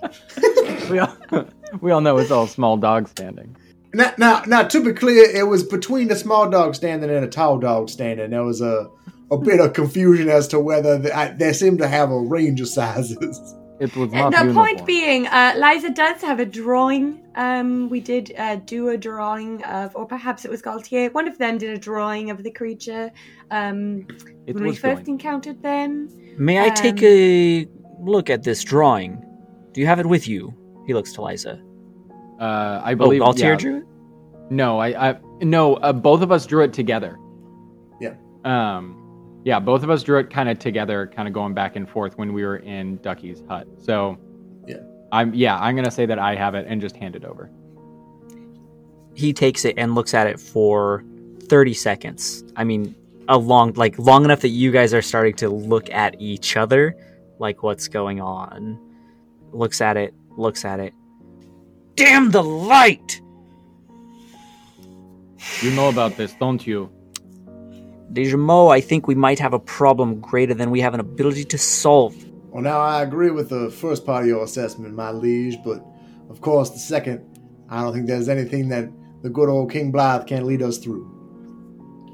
[0.90, 1.16] we, all,
[1.80, 3.56] we all know it's all small dog standing.
[3.94, 7.28] Now, now, now, to be clear, it was between a small dog standing and a
[7.28, 8.30] tall dog standing.
[8.30, 8.88] There was a,
[9.30, 12.60] a bit of confusion as to whether the, I, they seemed to have a range
[12.60, 13.54] of sizes.
[13.80, 14.66] It was Uh, not the uniform.
[14.66, 17.20] point being, uh, Liza does have a drawing.
[17.36, 21.10] Um, we did uh, do a drawing of, or perhaps it was Gaultier.
[21.12, 23.10] One of them did a drawing of the creature
[23.52, 24.04] um,
[24.46, 25.10] when we first going.
[25.16, 26.10] encountered them.
[26.36, 27.66] May I take Um, a
[28.00, 29.24] look at this drawing?
[29.72, 30.52] Do you have it with you?
[30.86, 31.62] He looks to Liza.
[32.40, 33.22] Uh, I Oh, believe.
[33.22, 33.56] Galtier yeah.
[33.56, 33.84] drew it?
[34.50, 35.74] No, I, I no.
[35.76, 37.18] Uh, both of us drew it together.
[38.00, 38.14] Yeah.
[38.44, 41.88] Um, yeah, both of us drew it kind of together, kind of going back and
[41.88, 43.66] forth when we were in Ducky's hut.
[43.78, 44.16] So,
[44.66, 44.76] Yeah.
[45.12, 47.50] I'm yeah, I'm gonna say that I have it and just hand it over.
[49.14, 51.04] He takes it and looks at it for
[51.48, 52.44] 30 seconds.
[52.56, 52.94] I mean,
[53.28, 56.94] a long, like, long enough that you guys are starting to look at each other,
[57.38, 58.78] like, what's going on.
[59.52, 60.94] Looks at it, looks at it.
[61.98, 63.20] Damn the light!
[65.60, 66.88] You know about this, don't you?
[68.12, 71.58] Dejamo, I think we might have a problem greater than we have an ability to
[71.58, 72.14] solve.
[72.50, 75.84] Well, now I agree with the first part of your assessment, my liege, but
[76.30, 77.20] of course, the second,
[77.68, 78.88] I don't think there's anything that
[79.22, 81.04] the good old King Blythe can't lead us through.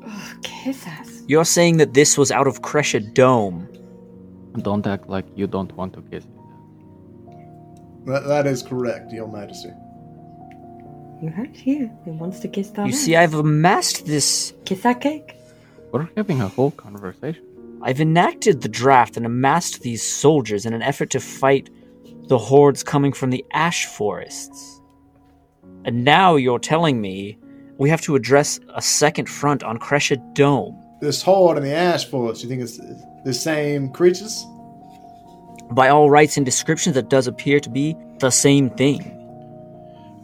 [0.07, 1.23] Ugh, kiss us.
[1.29, 3.69] You're saying that this was out of Kresha Dome.
[4.63, 6.34] Don't act like you don't want to kiss me.
[8.07, 9.71] That, that is correct, Your Majesty.
[11.23, 11.91] You heard here.
[12.05, 12.99] He wants to kiss that You ass.
[12.99, 14.53] see, I've amassed this.
[14.65, 15.37] Kiss that cake.
[15.93, 17.43] We're having a whole conversation.
[17.83, 21.71] I've enacted the draft and amassed these soldiers in an effort to fight
[22.29, 24.81] the hordes coming from the ash forests.
[25.85, 27.39] And now you're telling me
[27.79, 30.81] we have to address a second front on Kresha Dome.
[31.01, 32.81] This horde in the ash forest, you think it's
[33.25, 34.47] the same creatures?
[35.71, 39.01] By all rights and descriptions, that does appear to be the same thing.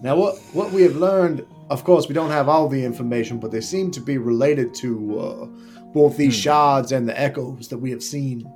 [0.03, 3.51] Now, what what we have learned, of course, we don't have all the information, but
[3.51, 5.47] they seem to be related to uh,
[5.93, 6.41] both these Hmm.
[6.41, 8.51] shards and the echoes that we have seen.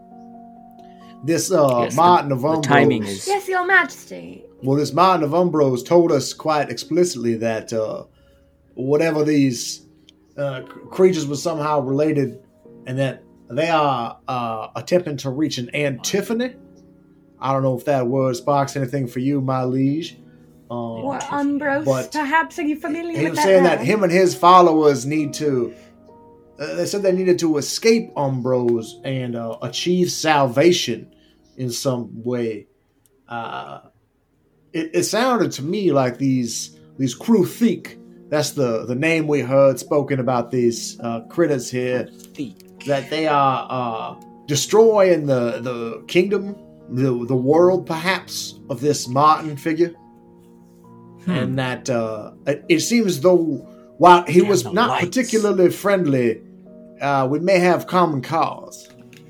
[1.25, 4.45] This uh, Yes, the- Martin of the Umbros, timing is- Yes, Your Majesty.
[4.63, 8.05] well, this Martin of Umbros told us quite explicitly that uh,
[8.75, 9.87] whatever these
[10.37, 12.39] uh, creatures were somehow related,
[12.87, 16.57] and that they are uh, attempting to reach an antiphony.
[17.45, 20.17] I don't know if that word sparks anything for you, my liege.
[20.71, 21.85] Um, Or Umbros.
[21.85, 23.45] but Perhaps are you familiar he with was that?
[23.45, 23.87] saying that word?
[23.87, 25.75] him and his followers need to.
[26.59, 31.15] Uh, they said they needed to escape Umbros and uh, achieve salvation
[31.59, 32.67] in some way.
[33.29, 33.81] Uh,
[34.73, 37.99] it, it sounded to me like these these Kruthik.
[38.31, 42.09] That's the the name we heard spoken about these uh, critters here.
[42.87, 46.57] That they are uh, destroying the the kingdom,
[46.91, 49.95] the the world, perhaps of this Martin figure
[51.27, 53.67] and that uh, it, it seems though
[53.99, 55.07] while he Damn was not lights.
[55.07, 56.43] particularly friendly,
[57.01, 58.89] uh, we may have common cause.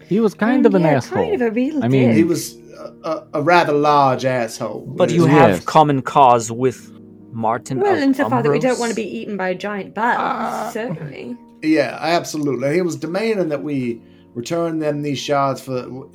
[0.08, 1.22] He was kind of an yeah, asshole.
[1.22, 2.16] Kind of a real I mean, dick.
[2.16, 4.84] He was a, a, a rather large asshole.
[4.96, 5.32] But you Yes.
[5.58, 6.90] have common cause with
[7.32, 10.72] Martin Well, of insofar that we don't want to be eaten by a giant bugs,
[10.72, 11.36] certainly.
[11.62, 12.74] Yeah, absolutely.
[12.74, 14.00] He was demanding that we
[14.34, 16.08] return them these shards for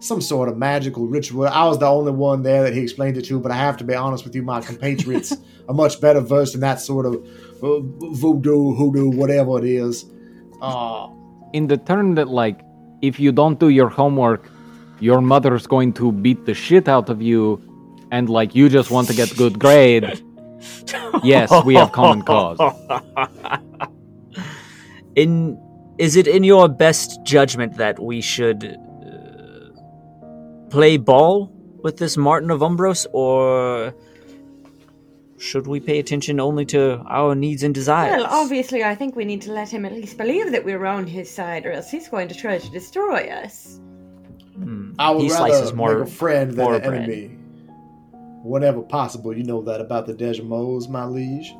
[0.00, 1.46] some sort of magical ritual.
[1.46, 3.84] I was the only one there that he explained it to, but I have to
[3.84, 5.36] be honest with you, my compatriots
[5.68, 7.14] are much better versed in that sort of
[7.62, 10.06] uh, voodoo, hoodoo, whatever it is.
[10.60, 11.08] Uh,
[11.52, 12.60] In the turn that, like,
[13.02, 14.50] if you don't do your homework,
[15.00, 17.60] your mother's going to beat the shit out of you,
[18.10, 20.04] and, like, you just want to get good grade.
[21.22, 22.58] yes, we have common cause.
[25.16, 25.58] In
[25.98, 28.78] is it in your best judgment that we should
[30.70, 31.52] play ball
[31.82, 33.94] with this Martin of Umbros, or
[35.38, 38.16] should we pay attention only to our needs and desires?
[38.16, 41.06] Well, obviously, I think we need to let him at least believe that we're on
[41.06, 43.80] his side, or else he's going to try to destroy us.
[44.54, 44.92] Hmm.
[44.98, 45.98] I would he rather slices more.
[45.98, 47.02] make a friend than an bread.
[47.02, 47.36] enemy.
[48.42, 51.54] Whenever possible, you know that about the Dejamos, my liege.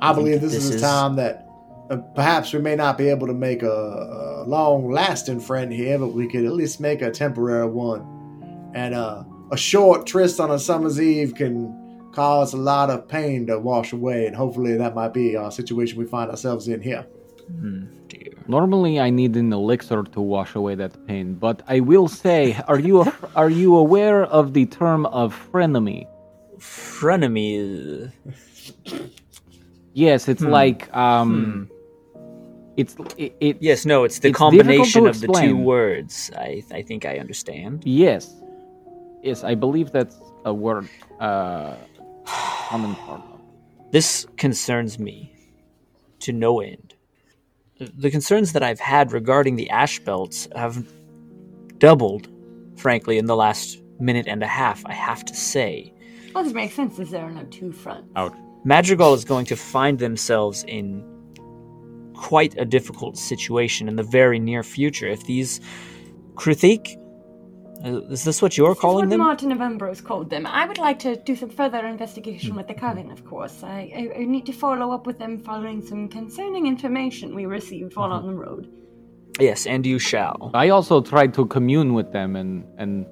[0.00, 1.49] I, I believe this, this is a time that
[2.14, 6.28] perhaps we may not be able to make a, a long-lasting friend here, but we
[6.28, 8.70] could at least make a temporary one.
[8.74, 13.46] And uh, a short tryst on a summer's eve can cause a lot of pain
[13.46, 17.06] to wash away, and hopefully that might be our situation we find ourselves in here.
[17.60, 17.86] Hmm.
[18.46, 22.78] Normally, I need an elixir to wash away that pain, but I will say, are
[22.80, 26.06] you are you aware of the term of frenemy?
[26.58, 28.10] Frenemy.
[29.92, 30.50] Yes, it's Hmm.
[30.50, 31.68] like um,
[32.80, 36.30] it's it, it Yes, no, it's the It's combination of the two words.
[36.36, 37.82] I I think I understand.
[37.84, 38.34] Yes,
[39.22, 40.88] yes, I believe that's a word.
[41.20, 41.74] Uh,
[42.70, 43.20] common part.
[43.20, 43.40] of.
[43.90, 45.32] This concerns me
[46.20, 46.94] to no end.
[47.78, 50.86] The concerns that I've had regarding the ash belts have
[51.78, 52.28] doubled,
[52.76, 55.92] frankly, in the last minute and a half, I have to say.
[56.34, 58.08] Well, this makes sense as there are no two fronts.
[58.16, 58.34] Ouch.
[58.64, 61.02] Madrigal is going to find themselves in
[62.20, 65.08] quite a difficult situation in the very near future.
[65.08, 65.60] If these
[66.34, 66.84] Kruthik,
[67.84, 69.20] uh, is this what you're This is calling what them?
[69.20, 70.46] Martin of Umbros called them.
[70.46, 73.62] I would like to do some further investigation with the Coven, of course.
[73.62, 77.96] I, I, I need to follow up with them following some concerning information we received
[77.96, 78.68] while on the road.
[79.38, 80.50] Yes, and you shall.
[80.52, 83.06] I also tried to commune with them, and and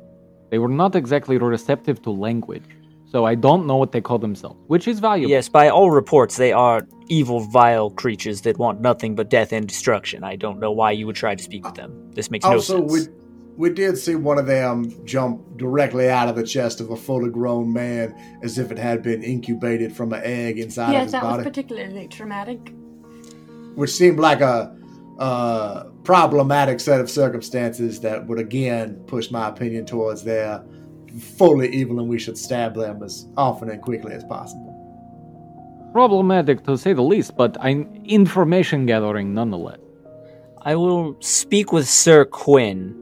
[0.50, 2.68] they were not exactly receptive to language.
[3.11, 5.30] So I don't know what they call themselves, which is valuable.
[5.30, 9.66] Yes, by all reports, they are evil, vile creatures that want nothing but death and
[9.66, 10.24] destruction.
[10.24, 12.11] I don't know why you would try to speak with them.
[12.12, 13.09] This makes no also, sense.
[13.09, 13.14] we
[13.56, 17.30] we did see one of them jump directly out of the chest of a fully
[17.30, 21.12] grown man, as if it had been incubated from an egg inside of yes, his
[21.12, 22.72] that was particularly traumatic.
[23.74, 24.76] which seemed like a
[25.18, 30.62] uh, problematic set of circumstances that would again push my opinion towards their
[31.18, 34.74] fully evil, and we should stab them as often and quickly as possible.
[35.92, 39.78] Problematic to say the least, but I'm information gathering nonetheless.
[40.62, 42.94] I will speak with Sir Quinn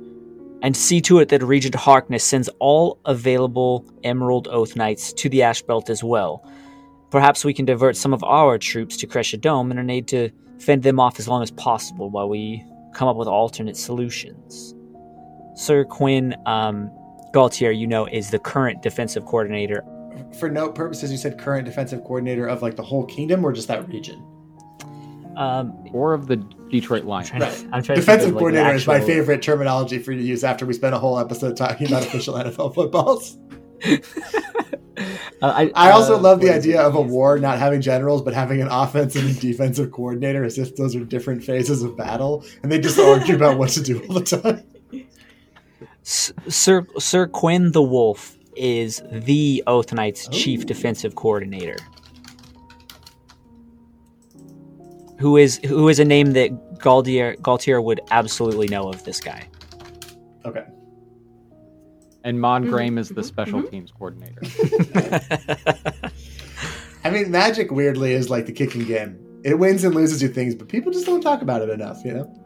[0.62, 5.42] and see to it that Regent Harkness sends all available Emerald Oath Knights to the
[5.42, 6.48] Ash Belt as well.
[7.10, 10.30] Perhaps we can divert some of our troops to Kresha Dome in an aid to
[10.58, 12.64] fend them off as long as possible while we
[12.94, 14.74] come up with alternate solutions.
[15.54, 16.90] Sir Quinn um,
[17.37, 19.84] Gaultier, you know, is the current defensive coordinator.
[20.41, 23.68] For note purposes, you said current defensive coordinator of like the whole kingdom or just
[23.68, 24.24] that region.
[25.37, 26.37] Um, Or of the
[26.70, 27.28] Detroit Lions.
[27.28, 27.59] trying to- Right.
[27.72, 30.18] I'm trying to think Defensive of, like, coordinator the is my favorite terminology for you
[30.20, 33.37] to use after we spent a whole episode talking about official NFL footballs.
[35.43, 38.32] Uh, I, I also uh, love the idea of a war not having generals but
[38.32, 42.72] having an offensive and defensive coordinator as if those are different phases of battle and
[42.72, 44.64] they just argue about what to do all the time.
[46.07, 50.32] S- Sir Sir Quinn the Wolf is the Oath Knight's oh.
[50.32, 50.64] chief Oh.
[50.64, 51.76] defensive coordinator.
[55.18, 59.48] Who is who is a name that Galtier Galtier would absolutely know of this guy.
[60.44, 60.64] Okay.
[62.22, 62.70] And Mon mm-hmm.
[62.70, 63.22] Graham is the mm-hmm.
[63.22, 63.70] special mm-hmm.
[63.70, 64.42] teams coordinator.
[67.04, 69.18] I mean, Magic weirdly is like the kicking game.
[69.44, 72.12] It wins and loses you things, but people just don't talk about it enough, you
[72.12, 72.42] know?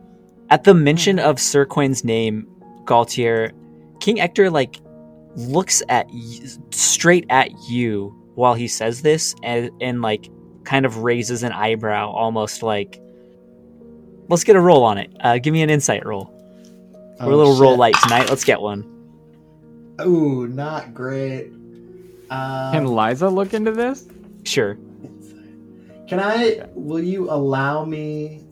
[0.51, 2.47] At the mention of Sir Quinn's name,
[2.91, 3.53] Galtier,
[4.01, 4.81] King Ector like
[5.37, 6.41] looks at y-
[6.73, 10.29] straight at you while he says this, and and like
[10.65, 13.01] kind of raises an eyebrow, almost like.
[14.29, 15.11] Let's get a roll on it.
[15.21, 16.31] Uh, give me an insight roll.
[17.19, 18.29] We're a Oh, little roll light tonight.
[18.31, 18.85] Let's get one.
[20.03, 21.47] Ooh, not great.
[22.31, 24.07] Um, Can Liza look into this?
[24.45, 24.79] Sure.
[26.09, 26.65] Can I?
[26.75, 28.45] Will you allow me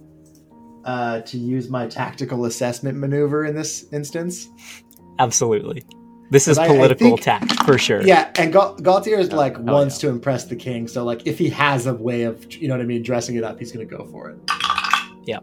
[0.85, 4.49] uh, to use my tactical assessment maneuver in this instance?
[5.19, 5.83] Absolutely.
[6.31, 8.03] This is I- I political think- tact for sure.
[8.03, 10.09] Yeah, and Gal- Galtier is like hell wants yeah.
[10.11, 12.83] to impress the king, so like if he has a way of you know what
[12.83, 14.39] I mean, dressing it up, he's gonna go for it.
[15.25, 15.39] Yeah.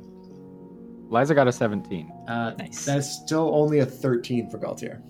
[1.10, 2.12] Liza got a 17.
[2.28, 2.86] Uh, Nice.
[2.86, 5.02] That's still only a thirteen for Galtier.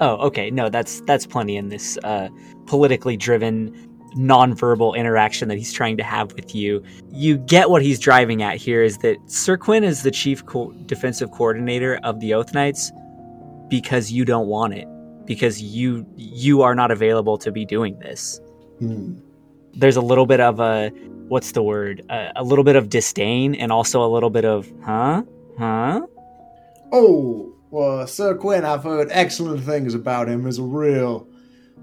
[0.00, 0.50] Oh, okay.
[0.50, 2.28] No, that's that's plenty in this uh,
[2.66, 6.82] politically driven, nonverbal interaction that he's trying to have with you.
[7.10, 10.72] You get what he's driving at here is that Sir Quinn is the chief co-
[10.86, 12.92] defensive coordinator of the Oath Knights
[13.68, 14.88] because you don't want it,
[15.26, 18.40] because you you are not available to be doing this.
[18.78, 19.14] Hmm.
[19.74, 20.90] There's a little bit of a
[21.28, 22.02] what's the word?
[22.10, 25.22] Uh, a little bit of disdain and also a little bit of huh,
[25.58, 26.00] huh.
[26.92, 31.28] Oh, well, Sir Quinn, I've heard excellent things about him as a real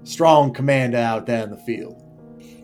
[0.04, 2.02] strong commander out there in the field.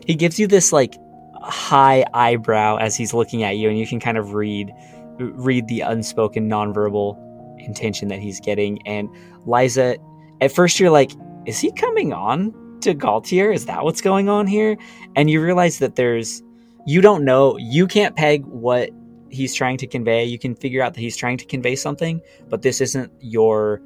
[0.05, 0.95] He gives you this like
[1.41, 4.71] high eyebrow as he's looking at you and you can kind of read
[5.17, 7.17] read the unspoken nonverbal
[7.59, 8.85] intention that he's getting.
[8.87, 9.09] And
[9.45, 9.97] liza
[10.41, 11.11] at first you're like
[11.45, 12.51] is he coming on
[12.81, 13.53] to galtier?
[13.53, 14.77] Is that what's going on here?
[15.15, 16.41] And you realize that there's
[16.87, 17.57] you don't know.
[17.57, 18.91] You can't peg what
[19.29, 20.23] he's trying to convey.
[20.23, 23.81] You can figure out that he's trying to convey something but this isn't your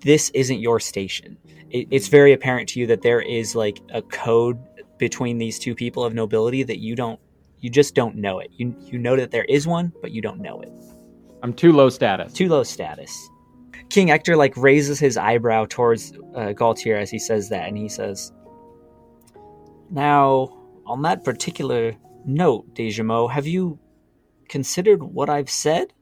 [0.00, 1.36] this isn't your station.
[1.70, 4.58] It, it's very apparent to you that there is like a code
[5.02, 7.18] between these two people of nobility that you don't
[7.58, 8.50] you just don't know it.
[8.52, 10.70] You you know that there is one but you don't know it.
[11.42, 12.32] I'm too low status.
[12.32, 13.12] too low status.
[13.90, 17.88] King ector like raises his eyebrow towards uh, galtier as he says that and he
[17.88, 18.30] says
[19.90, 21.92] now on that particular
[22.24, 23.80] note dejamo have you
[24.48, 25.92] considered what i've said?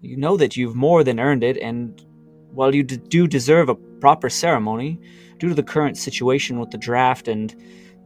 [0.00, 2.04] You know that you've more than earned it and
[2.50, 5.00] while you d- do deserve a proper ceremony
[5.38, 7.54] due to the current situation with the draft and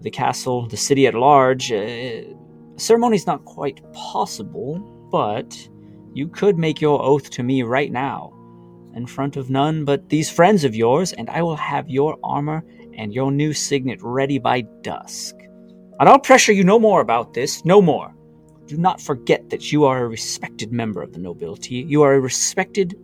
[0.02, 2.34] the castle the city at large uh, a
[2.76, 4.78] ceremony's not quite possible
[5.10, 5.68] but
[6.14, 8.32] you could make your oath to me right now,
[8.94, 12.62] in front of none but these friends of yours, and I will have your armor
[12.94, 15.34] and your new signet ready by dusk.
[16.00, 18.14] And I'll pressure you no more about this, no more.
[18.66, 21.76] Do not forget that you are a respected member of the nobility.
[21.76, 22.94] You are a respected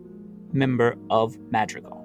[0.52, 2.04] member of Madrigal.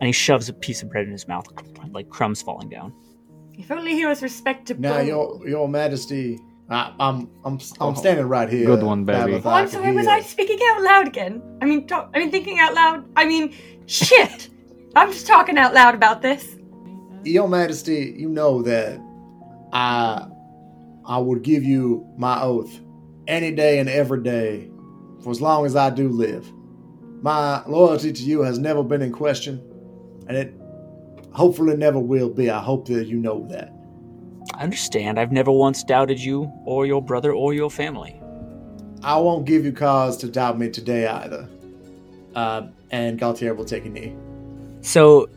[0.00, 1.46] And he shoves a piece of bread in his mouth,
[1.92, 2.92] like crumbs falling down.
[3.60, 4.80] If only he was respectable.
[4.80, 6.38] Now, your your Majesty,
[6.70, 8.64] I, I'm I'm Oh, I'm standing right here.
[8.66, 9.32] good one, baby.
[9.32, 9.94] Tabitha, Oh, I'm can sorry.
[9.94, 10.14] Was hear.
[10.16, 11.42] I speaking out loud again?
[11.60, 13.04] I mean, talk, I mean, thinking out loud.
[13.16, 13.54] I mean,
[13.86, 14.48] shit.
[14.96, 16.56] I'm just talking out loud about this.
[17.22, 18.98] Your Majesty, you know that
[19.72, 20.26] I
[21.04, 22.72] I would give you my oath
[23.28, 24.70] any day and every day
[25.22, 26.50] for as long as I do live.
[27.22, 29.60] My loyalty to you has never been in question,
[30.26, 30.54] and it
[31.32, 32.50] hopefully never will be.
[32.50, 33.72] I hope that you know that.
[34.54, 35.18] I understand.
[35.18, 38.20] I've never once doubted you, or your brother, or your family.
[39.02, 41.48] I won't give you cause to doubt me today either.
[42.34, 44.14] Uh, and Galtier will take a knee.
[44.82, 45.28] So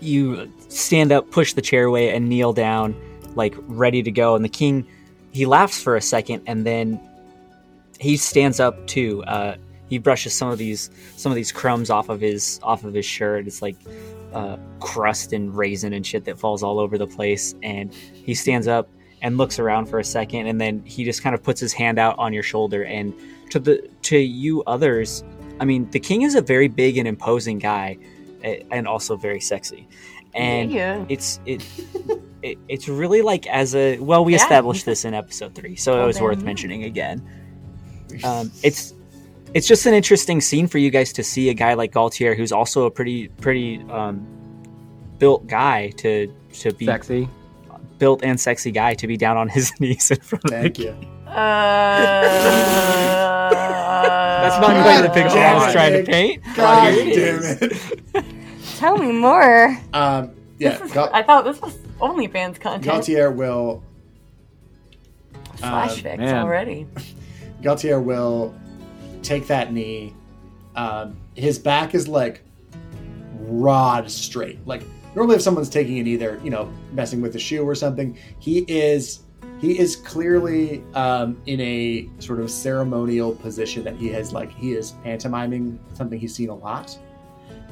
[0.00, 2.94] you stand up, push the chair away, and kneel down,
[3.34, 4.34] like ready to go.
[4.34, 4.86] And the king,
[5.32, 7.00] he laughs for a second, and then
[7.98, 9.22] he stands up too.
[9.24, 9.56] Uh,
[9.88, 13.06] he brushes some of these some of these crumbs off of his off of his
[13.06, 13.46] shirt.
[13.46, 13.76] It's like
[14.32, 17.54] uh, crust and raisin and shit that falls all over the place.
[17.62, 18.88] And he stands up
[19.22, 21.98] and looks around for a second, and then he just kind of puts his hand
[21.98, 22.84] out on your shoulder.
[22.84, 23.14] And
[23.50, 25.24] to the to you others,
[25.60, 27.96] I mean, the king is a very big and imposing guy,
[28.42, 29.88] and also very sexy.
[30.34, 31.04] And yeah.
[31.08, 31.64] it's it,
[32.42, 34.42] it it's really like as a well, we Yeah.
[34.42, 37.26] established this in episode three, so it Well, was worth mentioning again.
[38.22, 38.92] Um, it's
[39.56, 42.52] it's just an interesting scene for you guys to see a guy like Galtier, who's
[42.52, 44.24] also a pretty pretty um,
[45.18, 46.30] built guy to
[46.60, 47.26] to be Sexy.
[47.98, 50.74] built and sexy guy to be down on his knees in front of the Thank
[50.74, 51.02] king.
[51.02, 51.08] you.
[51.30, 52.20] Uh,
[54.42, 56.42] That's not quite the picture I was God trying to damn paint.
[56.54, 58.24] God Here damn it.
[58.76, 59.76] Tell me more.
[59.94, 62.84] Um, yeah, is- Gal- I thought this was OnlyFans content.
[62.84, 63.82] Galtier will
[65.56, 66.36] Flashbacks man.
[66.44, 66.86] already.
[67.62, 68.54] Galtier will
[69.26, 70.14] take that knee.
[70.74, 72.42] Um, his back is like
[73.40, 74.64] rod straight.
[74.66, 74.82] Like
[75.14, 78.16] normally, if someone's taking a knee, they're you know messing with a shoe or something.
[78.38, 79.20] He is
[79.60, 84.72] he is clearly um, in a sort of ceremonial position that he has like he
[84.72, 86.96] is pantomiming something he's seen a lot,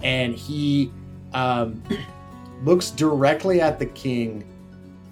[0.02, 0.90] and he
[1.34, 1.82] um,
[2.64, 4.50] looks directly at the king.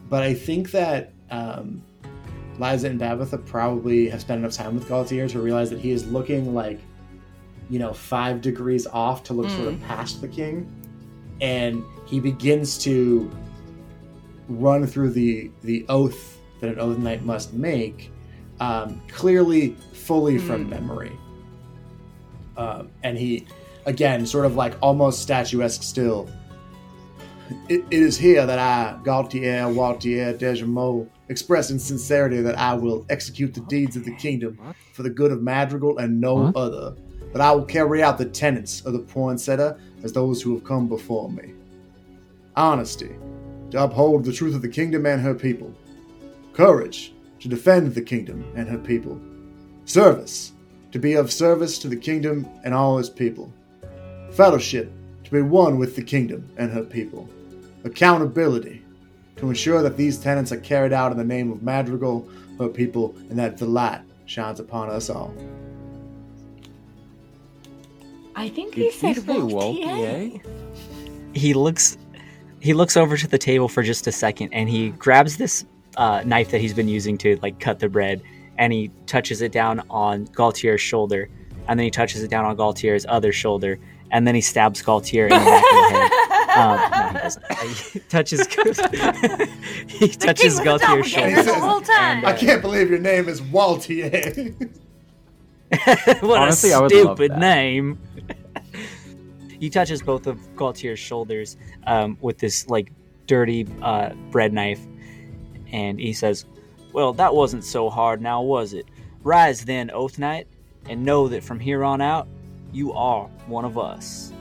[0.09, 1.82] But I think that um,
[2.59, 6.07] Liza and Babatha probably have spent enough time with Gaultier to realize that he is
[6.11, 6.80] looking like,
[7.70, 10.70] you know, five degrees off to look sort of past the king.
[11.40, 13.30] And he begins to
[14.48, 18.12] run through the the oath that an oath knight must make,
[18.61, 20.70] um, clearly fully from Hmm.
[20.70, 21.12] memory.
[22.57, 23.46] Um, and he
[23.86, 26.28] again, sort of like almost statuesque still.
[27.68, 33.07] It, it is here that I, Gaultier Waltier Degemot, express in sincerity that I will
[33.09, 34.59] execute the deeds of the kingdom
[34.93, 36.95] for the good of Madrigal and no other.
[37.33, 40.89] That I will carry out the tenets of the poinsettia as those who have come
[40.89, 41.55] before me.
[42.57, 43.16] Honesty,
[43.70, 45.73] to uphold the truth of the kingdom and her people.
[46.53, 49.18] Courage, to defend the kingdom and her people.
[49.87, 50.53] Service,
[50.93, 53.51] to be of service to the kingdom and all its people.
[54.33, 54.93] Fellowship,
[55.25, 57.29] to be one with the kingdom and her people.
[57.85, 58.82] Accountability,
[59.37, 62.28] to ensure that these tenets are carried out in the name of Madrigal,
[62.59, 65.35] her people, and that the light shines upon us all.
[68.35, 70.41] I think Did he he said say Waltier.
[70.41, 70.41] Waltier?
[71.35, 71.99] he looks
[72.61, 75.64] he looks over to the table for just a second and he grabs this
[75.97, 78.22] uh, knife that he's been using to like cut the bread
[78.59, 81.28] and he touches it down on Galtier's shoulder
[81.68, 83.78] and then he touches it down on Galtier's other shoulder
[84.13, 86.11] and then he stabs Galtier in the back of the head.
[86.53, 87.45] Um, no, he doesn't.
[87.95, 88.47] He touches
[89.89, 91.43] he touches king was a Galtier's shoulder.
[91.43, 92.19] the whole time.
[92.19, 94.55] And, I uh, can't believe your name is Waltier.
[96.21, 97.99] what Honestly, a I would love stupid name.
[99.59, 101.57] he touches both of Galtier's shoulders
[101.87, 102.93] um, with this like
[103.27, 104.87] dirty uh, bread knife,
[105.73, 106.45] and he says,
[106.93, 108.85] "Well, that wasn't so hard, now was it?
[109.23, 110.49] Rise then, Oath Knight,
[110.87, 112.29] and know that from here on out,
[112.73, 114.33] you are one of us.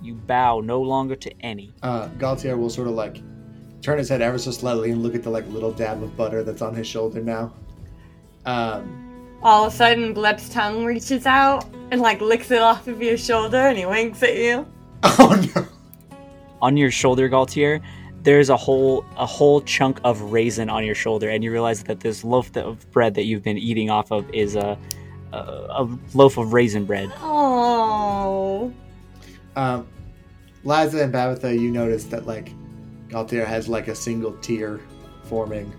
[0.00, 3.22] You bow no longer to any." uh, Galtier will sort of like
[3.82, 6.42] turn his head ever so slightly and look at the like little dab of butter
[6.42, 7.52] that's on his shoulder now.
[8.44, 13.00] Um, All of a sudden, Gleb's tongue reaches out and like licks it off of
[13.02, 14.66] your shoulder, and he winks at you.
[15.04, 15.66] oh no!
[16.60, 17.80] on your shoulder, Galtier,
[18.22, 22.00] there's a whole a whole chunk of raisin on your shoulder, and you realize that
[22.00, 24.76] this loaf of bread that you've been eating off of is a
[25.32, 27.10] a, a loaf of raisin bread.
[27.20, 28.72] Oh,
[29.56, 29.86] Um,
[30.64, 32.52] Liza and Babatha, you notice that like
[33.08, 34.80] Galtier has like a single tear
[35.24, 35.72] forming.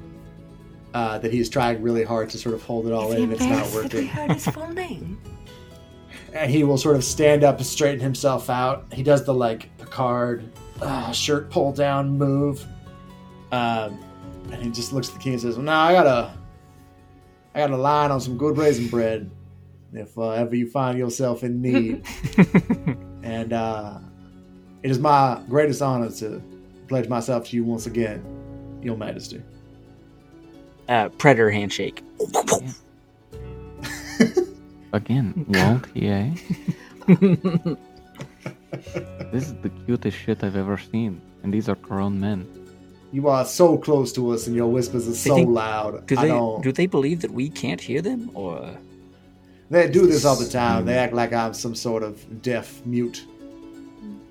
[0.93, 3.33] Uh, that he's trying really hard to sort of hold it all Is in, and
[3.33, 4.07] it's not embarrassed that we working.
[4.09, 5.19] heard his full name?
[6.33, 8.85] and he will sort of stand up and straighten himself out.
[8.93, 10.51] He does the like Picard
[10.81, 12.63] uh, shirt pull down move,
[13.51, 13.99] um,
[14.51, 16.31] and he just looks at the king and says, well, "Now I got a,
[17.55, 19.31] I got a line on some good raisin bread.
[19.93, 22.03] If uh, ever you find yourself in need,
[23.23, 23.99] and uh,
[24.81, 26.41] it is my greatest honor to
[26.87, 28.23] pledge myself to you once again,
[28.81, 29.41] Your Majesty."
[30.89, 32.03] Uh, predator handshake.
[34.93, 36.35] Again, Waltier.
[39.31, 42.47] this is the cutest shit I've ever seen, and these are grown men.
[43.11, 46.05] You are so close to us, and your whispers are so think- loud.
[46.05, 46.63] Do I they don't.
[46.63, 48.69] do they believe that we can't hear them, or
[49.69, 50.85] They do this all the time.
[50.85, 53.25] They act like I'm some sort of deaf mute.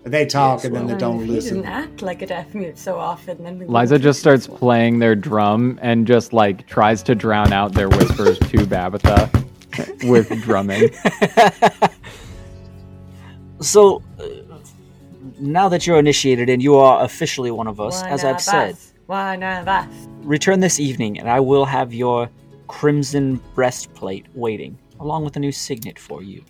[0.04, 1.56] They talk Yes, and then well- they don't he listen.
[1.58, 3.42] didn't act like a deaf mute so often.
[3.44, 7.52] Then we Liza just starts this playing their drum and just like tries to drown
[7.52, 9.30] out their whispers to Babatha
[10.08, 10.90] with drumming.
[13.60, 14.02] so?
[14.18, 14.26] Uh,
[15.38, 18.72] now that you're initiated and you are officially one of us, One as I've said,
[18.74, 18.92] us.
[19.06, 19.88] One of us.
[20.22, 22.30] return this evening, and I will have your
[22.68, 26.44] crimson breastplate waiting, along with a new signet for you.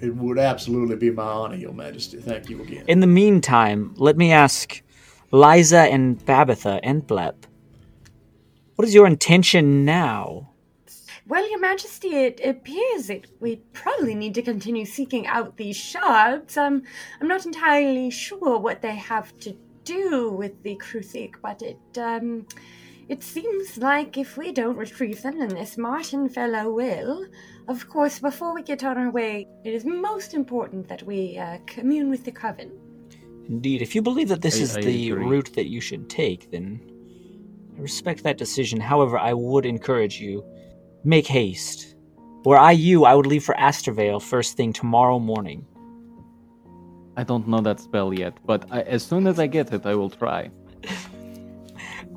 [0.00, 2.18] It would absolutely be my honor, Your Majesty.
[2.18, 2.84] Thank you again.
[2.86, 4.82] In the meantime, let me ask
[5.30, 7.46] Liza and Babatha and Blep,
[8.76, 10.50] what is your intention now?
[11.26, 16.56] Well, Your Majesty, it appears that we probably need to continue seeking out these shards.
[16.56, 16.82] Um,
[17.20, 22.46] I'm not entirely sure what they have to do with the Kruthik, but it um,
[23.08, 27.26] it seems like if we don't retrieve them, then this Martin fellow will.
[27.68, 31.58] Of course, before we get on our way, it is most important that we uh,
[31.66, 32.72] commune with the coven.
[33.48, 35.24] Indeed, if you believe that this I- is I the agree.
[35.24, 36.80] route that you should take, then
[37.76, 38.80] I respect that decision.
[38.80, 40.44] However, I would encourage you
[41.04, 41.94] make haste.
[42.44, 45.64] Were I you, I would leave for Astervale first thing tomorrow morning.
[47.16, 49.94] I don't know that spell yet, but I, as soon as I get it, I
[49.94, 50.50] will try.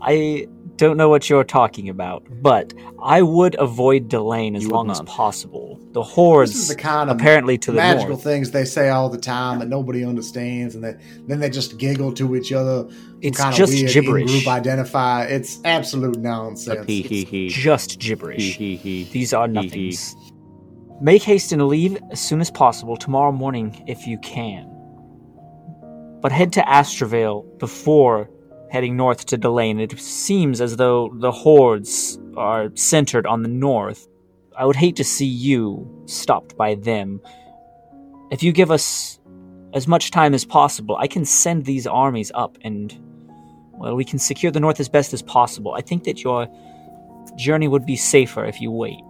[0.02, 0.48] I
[0.78, 2.74] don't know what you're talking about, but
[3.04, 5.78] I would avoid Delane as You would long as possible.
[5.92, 9.10] The hordes, This is the kind of apparently to the magical things they say all
[9.10, 10.96] the time that nobody understands, and they,
[11.28, 12.88] then they just giggle to each other.
[13.22, 14.32] It's kind just of weird gibberish.
[14.32, 15.24] Group identify.
[15.26, 16.86] It's absolute nonsense.
[16.86, 17.50] Hee hee hee.
[17.50, 18.56] Just gibberish.
[18.56, 19.04] hee hee.
[19.12, 19.62] These are Hee hee.
[19.66, 20.16] nothings.
[21.02, 24.66] Make haste and leave as soon as possible tomorrow morning if you can.
[26.22, 28.30] But head to Astravale before
[28.72, 29.80] heading north to Delane.
[29.80, 34.08] It seems as though the hordes are centered on the north.
[34.58, 37.22] I would hate to see you stopped by them.
[38.32, 39.20] If you give us
[39.74, 42.94] as much time as possible, I can send these armies up and,
[43.72, 45.74] well, we can secure the north as best as possible.
[45.74, 46.48] I think that your
[47.36, 49.04] journey would be safer if you wait.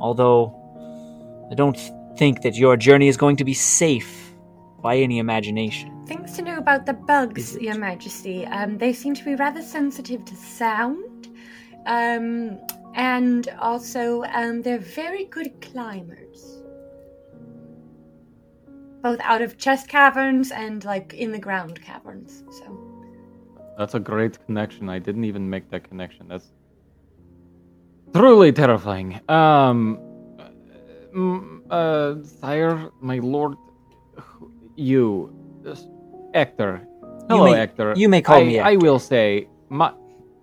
[0.00, 0.56] Although,
[1.50, 1.78] I don't
[2.16, 4.34] think that your journey is going to be safe
[4.82, 5.99] by any imagination.
[6.10, 8.44] Things to know about the bugs, Your Majesty.
[8.44, 11.28] Um, they seem to be rather sensitive to sound.
[11.86, 12.58] Um,
[12.94, 16.64] and also, um, they're very good climbers.
[19.02, 22.42] Both out of chest caverns and, like, in the ground caverns.
[22.58, 22.76] So,
[23.78, 24.88] That's a great connection.
[24.88, 26.26] I didn't even make that connection.
[26.26, 26.50] That's
[28.12, 29.20] truly terrifying.
[29.28, 30.00] Um,
[31.70, 33.54] uh, sire, my lord,
[34.74, 35.32] you,
[36.34, 36.86] Hector.
[37.28, 37.94] Hello, may- Hector.
[37.96, 39.92] you may call I, me I will say, my,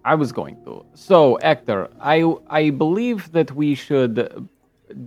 [0.06, 0.86] I was going to.
[0.94, 4.16] So, Hector, I I believe that we should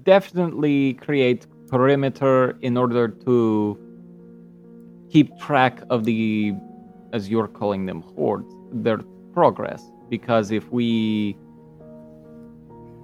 [0.02, 3.78] definitely create perimeter in order to
[5.10, 6.52] keep track of the
[7.12, 8.98] as you're calling them hordes their
[9.32, 11.36] progress because if we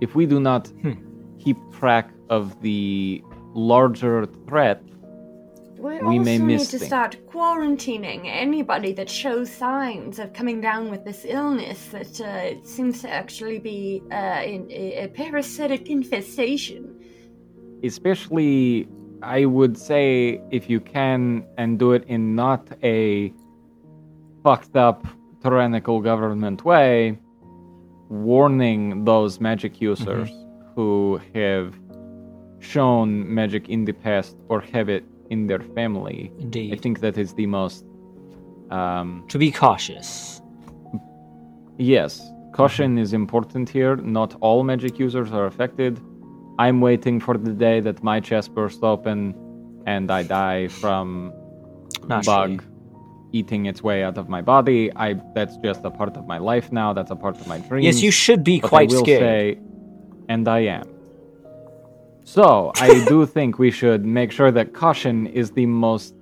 [0.01, 0.93] if we do not Hmm.
[1.39, 3.23] keep track of the
[3.55, 4.83] larger threat
[5.79, 6.87] we, We also may need to things.
[6.87, 13.03] start quarantining anybody that shows signs of coming down with this illness that uh, seems
[13.03, 16.83] to actually be uh, in, a, a parasitic infestation.
[17.83, 18.89] especially
[19.23, 23.33] i would say if you can and do it in not a
[24.43, 25.07] fucked up
[25.43, 27.19] tyrannical government way
[28.09, 30.31] warning those magic users
[30.75, 31.67] who have
[32.61, 33.09] shown
[33.41, 36.75] magic in the past or have it in their family Indeed.
[36.75, 37.85] i think that is the most
[38.71, 40.41] um, to be cautious.
[41.79, 43.97] Yes, caution is important here.
[43.97, 46.01] Not all magic users are affected.
[46.59, 49.35] I'm waiting for the day that my chest bursts open
[49.87, 51.33] and I die from
[52.25, 52.65] bug
[53.33, 54.91] eating its way out of my body.
[54.97, 56.93] I that's just a part of my life now.
[56.95, 57.85] That's a part of my dreams.
[57.85, 59.21] Yes, you should be but quite I will scared.
[59.21, 59.59] say,
[60.29, 60.96] and I am.
[62.27, 66.15] So I do think we should make sure that caution is the most.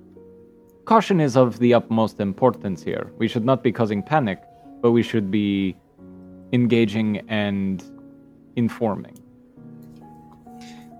[0.85, 3.11] Caution is of the utmost importance here.
[3.17, 4.39] We should not be causing panic,
[4.81, 5.75] but we should be
[6.53, 7.83] engaging and
[8.55, 9.17] informing.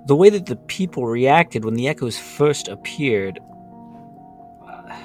[0.07, 3.39] the way that the people reacted when the echoes first appeared
[4.67, 4.95] uh,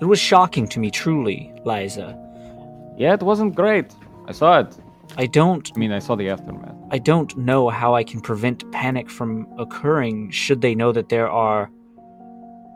[0.00, 2.08] it was shocking to me truly liza
[2.96, 3.92] Yeah, it wasn't great.
[4.26, 4.76] I saw it.
[5.18, 6.76] I don't I mean, I saw the aftermath.
[6.90, 11.28] i don't know how i can prevent panic from occurring should they know that there
[11.30, 11.70] are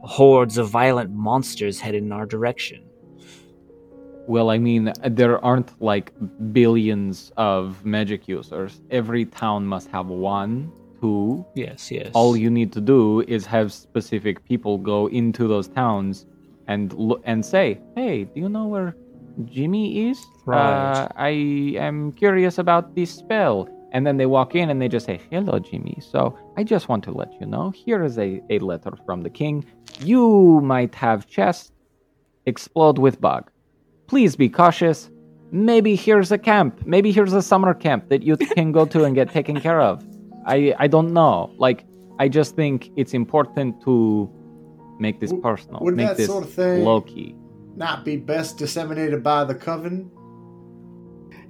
[0.05, 2.81] hordes of violent monsters headed in our direction
[4.35, 6.13] Well, I mean, there aren't like
[6.53, 8.81] billions of magic users.
[8.99, 10.71] Every town must have one,
[11.01, 11.45] two.
[11.57, 13.01] yes yes All you need to do
[13.37, 16.15] is have specific people go into those towns
[16.69, 17.67] and lo- and say,
[17.99, 18.95] "Hey, do you know where
[19.45, 20.25] Jimmy is?
[20.47, 20.93] Right.
[21.03, 21.31] Uh, I
[21.79, 25.59] am curious about this spell." And then they walk in and they just say, "Hello,
[25.59, 25.99] Jimmy.
[26.01, 29.29] So I just want to let you know, here is a, a letter from the
[29.31, 29.65] king.
[30.01, 31.73] You might have chest
[32.47, 33.51] explode with bug.
[34.07, 35.11] Please be cautious.
[35.51, 36.87] Maybe here's a camp.
[36.87, 40.03] Maybe here's a summer camp that you can go to and get taken care of.
[40.47, 41.53] I I don't know.
[41.59, 41.85] Like
[42.19, 44.31] I just think it's important to
[44.99, 45.81] make this personal.
[45.81, 47.37] wouldn't make that this sort of thing- low key.
[47.75, 50.11] Not be best disseminated by the coven.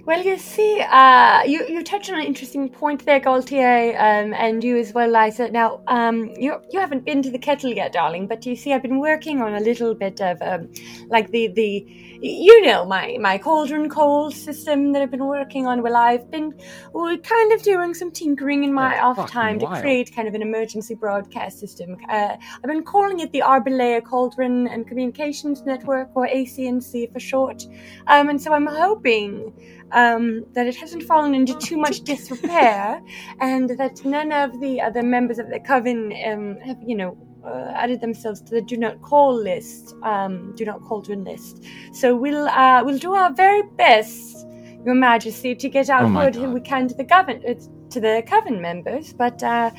[0.05, 4.61] Well, you see, uh, you you touched on an interesting point there, Gaultier, um, and
[4.61, 5.49] you as well, Liza.
[5.49, 8.81] Now, um, you you haven't been to the kettle yet, darling, but you see, I've
[8.81, 10.69] been working on a little bit of um,
[11.07, 11.87] like the the
[12.21, 15.81] you know my my cauldron cold system that I've been working on.
[15.81, 16.53] Well, I've been
[16.91, 20.33] well, kind of doing some tinkering in my That's off time to create kind of
[20.33, 21.95] an emergency broadcast system.
[22.09, 27.65] Uh, I've been calling it the Arbalea Cauldron and Communications Network, or ACNC for short.
[28.07, 29.53] Um, and so I'm hoping
[29.93, 33.01] um, that it hasn't fallen into too much disrepair,
[33.39, 37.71] and that none of the other members of the coven um, have, you know, uh,
[37.75, 41.63] added themselves to the do not call list, um, do not cauldron list.
[41.93, 44.45] So we'll uh, we'll do our very best,
[44.85, 46.35] Your Majesty, to get out Oh God.
[46.53, 47.53] we can to the coven uh,
[47.89, 49.41] to the coven members, but.
[49.43, 49.71] Uh,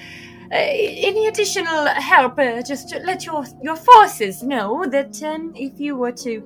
[0.53, 2.39] uh, any additional help?
[2.39, 6.43] Uh, just let your your forces know that um, if you were to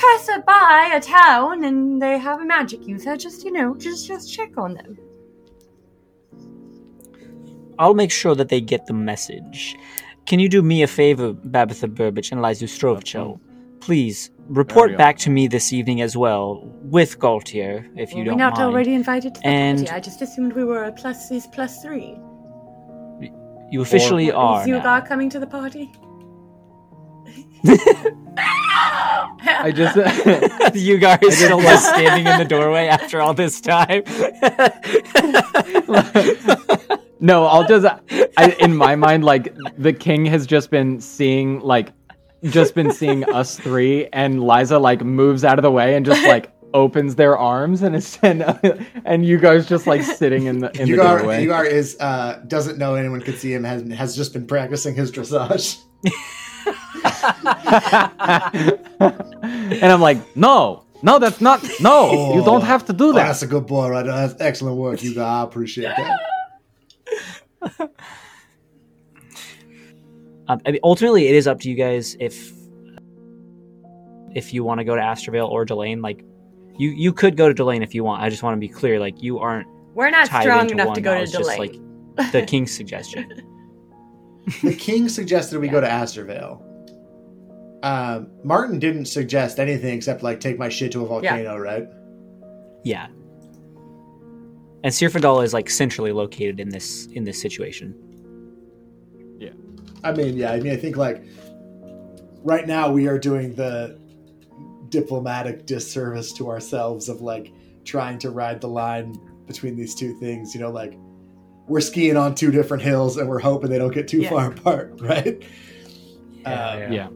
[0.00, 4.32] pass by a town and they have a magic user, just you know, just just
[4.32, 4.98] check on them.
[7.78, 9.76] I'll make sure that they get the message.
[10.26, 13.40] Can you do me a favor, Babatha Burbage and Liza Strovicho?
[13.80, 18.10] Please please There we report back to me this evening as well with Gaultier, if
[18.12, 18.64] you Were we don't we're not mind.
[18.64, 19.90] already invited to the And- party?
[19.92, 22.14] I just assumed we were a plus is plus three.
[23.70, 24.60] You officially are.
[24.62, 24.82] Is you now.
[24.82, 25.90] guy coming to the party?
[29.42, 34.02] I just Ugar is still just standing in the doorway after all this time.
[37.20, 37.86] no, I'll just
[38.36, 41.92] I, in my mind like the king has just been seeing like
[42.44, 46.26] just been seeing us three and Liza like moves out of the way and just
[46.26, 48.42] like opens their arms and is and,
[49.04, 51.44] and you guys just like sitting in the in the Ugar, doorway.
[51.44, 53.64] Ugar is uh, doesn't know anyone could see him.
[53.64, 55.78] Has has just been practicing his dressage.
[59.00, 61.62] and I'm like, no, no, that's not.
[61.80, 63.26] No, you don't have to do Oh, that.
[63.26, 64.04] that's a good boy, right?
[64.04, 65.22] That's excellent work, you guys.
[65.22, 67.90] I appreciate that.
[70.48, 72.52] Um, I mean, ultimately, it is up to you guys if
[74.34, 76.00] if you want to go to Astravale or Delane.
[76.02, 76.24] Like,
[76.76, 78.20] you you could go to Delane if you want.
[78.20, 78.98] I just want to be clear.
[78.98, 82.16] Like, you aren't We're not strong enough to go That to was just, Delane.
[82.16, 83.30] like the king's suggestion.
[84.62, 86.62] the king suggested we go to Astervale.
[87.82, 91.88] Um, Martin didn't suggest anything except like take my shit to a volcano, right?
[92.84, 93.06] Yeah.
[94.82, 97.94] And Sirfadal is like centrally located in this in this situation.
[99.38, 99.50] Yeah.
[100.04, 100.52] I mean, yeah.
[100.52, 101.24] I mean, I think like
[102.42, 103.98] right now we are doing the
[104.88, 107.52] diplomatic disservice to ourselves of like
[107.84, 109.14] trying to ride the line
[109.46, 110.54] between these two things.
[110.54, 110.98] You know, like
[111.70, 114.30] we're skiing on two different hills and we're hoping they don't get too Yeah.
[114.30, 115.40] far apart, right?
[116.42, 117.08] Yeah, Um, Yeah.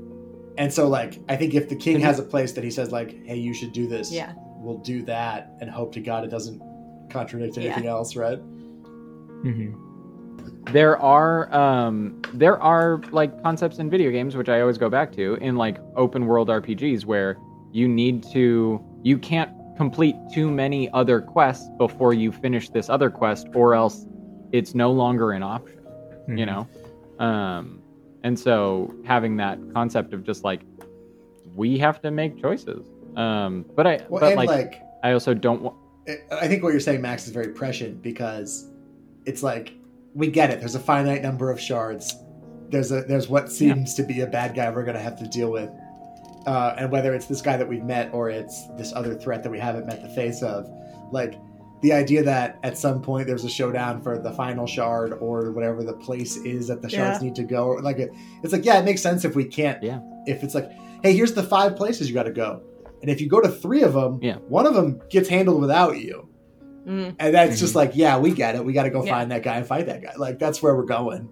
[0.57, 3.11] And so, like, I think if the king has a place that he says, like,
[3.27, 4.33] "Hey, you should do this," Yeah.
[4.61, 6.63] we'll do that, and hope to God it doesn't
[7.11, 7.65] contradict Yeah.
[7.73, 8.39] anything else, right?
[9.45, 9.75] Mm-hmm.
[10.73, 15.13] there are um there are like concepts in video games which i always go back
[15.13, 17.37] to in like open world rpgs where
[17.73, 23.11] you need to you can't complete too many other quests before you finish this other
[23.11, 24.07] quest or else
[24.59, 25.81] it's no longer an option
[26.25, 26.39] Mm-hmm.
[26.39, 26.67] you know
[27.19, 27.83] um
[28.23, 30.63] and so having that concept of just like
[31.55, 32.87] we have to make choices
[33.17, 35.77] um but i Well, but and like, like, i also don't want
[36.31, 38.69] I think what you're saying, Max, is very prescient because
[39.25, 39.73] it's like
[40.15, 40.61] we get it.
[40.61, 42.15] There's a finite number of shards.
[42.69, 45.51] There's a there's what seems to be a bad guy we're gonna have to deal
[45.51, 45.71] with,
[46.47, 49.51] uh, and whether it's this guy that we've met or it's this other threat that
[49.51, 50.71] we haven't met the face of,
[51.11, 51.35] like
[51.85, 55.85] the idea that at some point there's a showdown for the final shard or whatever
[55.85, 57.73] the place is that the shards need to go.
[57.73, 58.11] Like it,
[58.43, 59.83] it's like yeah, it makes sense if we can't.
[59.83, 60.01] Yeah.
[60.27, 60.71] If it's like,
[61.03, 62.63] hey, here's the five places you got to go,
[63.03, 64.37] and if you go to three of them, Yeah.
[64.49, 66.27] one of them gets handled without you.
[66.87, 67.17] Mm.
[67.19, 68.65] And that's just like, yeah, we get it.
[68.65, 69.13] We got to go Yeah.
[69.13, 70.15] find that guy and fight that guy.
[70.17, 71.29] Like that's where we're going.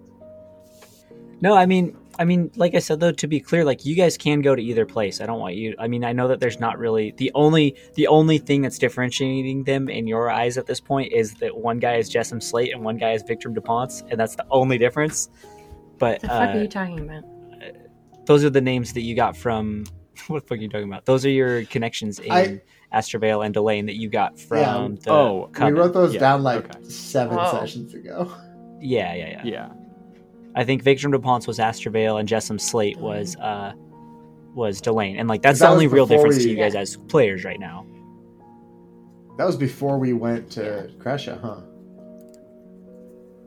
[1.40, 4.16] No, I mean, I mean, like I said though, to be clear, like you guys
[4.16, 5.20] can go to either place.
[5.20, 5.74] I don't want you.
[5.76, 9.64] I mean, I know that there's not really the only the only thing that's differentiating
[9.64, 12.84] them in your eyes at this point is that one guy is Jessam Slate and
[12.84, 15.30] one guy is Victor Duponts, and that's the only difference.
[15.98, 17.24] But what The fuck are uh, you talking about?
[18.26, 19.84] those are the names that you got from.
[20.28, 21.04] What the fuck are you talking about?
[21.06, 22.60] Those are your connections in I-
[22.94, 25.10] Astravale and Delane that you got from the.
[25.10, 26.84] Oh, we we wrote those Yeah, down like okay.
[26.88, 27.50] seven Oh.
[27.50, 28.32] sessions ago.
[28.80, 29.42] Yeah, yeah, yeah.
[29.44, 29.68] yeah
[30.54, 33.72] I think Victor Duponts was Astravale and Jessamine Slate was uh
[34.54, 36.96] was Delane, and like that's That the only real before difference to you guys as
[37.08, 37.86] players right now.
[39.38, 41.62] That was before we went to Kresha, huh?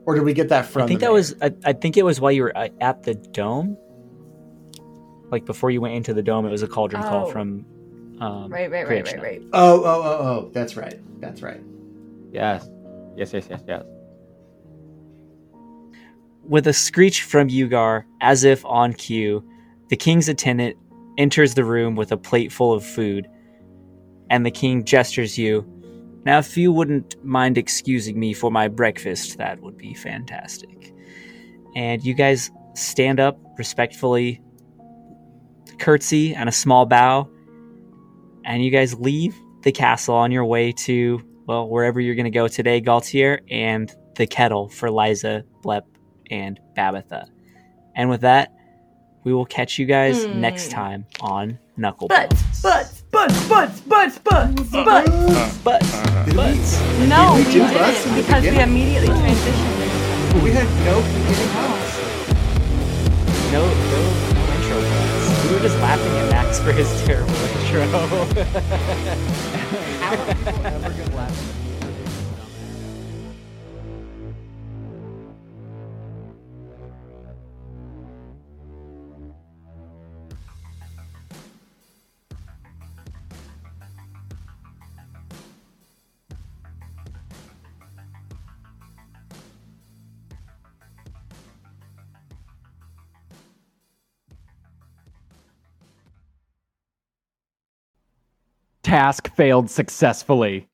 [0.04, 0.82] Or did we get that from?
[0.82, 1.14] I think the that mayor?
[1.14, 3.76] was I, I think it was while you were uh, at the dome,
[5.30, 6.44] like before you went into the dome.
[6.46, 7.30] It was a cauldron call Oh.
[7.30, 7.64] from.
[8.20, 9.42] Um, Right, right, right, right, right.
[9.52, 10.50] Oh, oh, oh, oh.
[10.54, 10.98] That's right.
[11.20, 11.60] That's right.
[12.32, 12.68] yes
[13.16, 13.82] yes yes yes yes
[16.48, 19.44] With a screech from Ugar, as if on cue,
[19.88, 20.76] the king's attendant
[21.18, 23.26] enters the room with a plate full of food,
[24.30, 25.66] and the king gestures you.
[26.24, 30.92] Now, if you wouldn't mind excusing me for my breakfast, that would be fantastic.
[31.74, 34.40] And you guys stand up respectfully,
[35.78, 37.28] curtsy, and a small bow,
[38.44, 42.30] and you guys leave the castle on your way to, well, wherever you're going to
[42.30, 45.82] go today, Galtier, and the kettle for Liza, Blep,
[46.30, 47.26] and Babatha.
[47.94, 48.52] And with that,
[49.24, 50.40] we will catch you guys Hmm.
[50.40, 55.58] next time on Knuckle Butts, butts, butts, butts, butts, butts, butts.
[55.64, 55.80] But,
[56.26, 56.56] Did but,
[57.08, 60.42] No, we we didn't butts in because we immediately transitioned.
[60.42, 61.94] we had no beginning house.
[63.52, 64.00] no, no,
[64.34, 65.46] no intro cuts.
[65.48, 67.82] We were just laughing at Max for his terrible intro.
[70.00, 71.65] How are people ever gonna laugh?
[98.86, 100.68] Task failed successfully.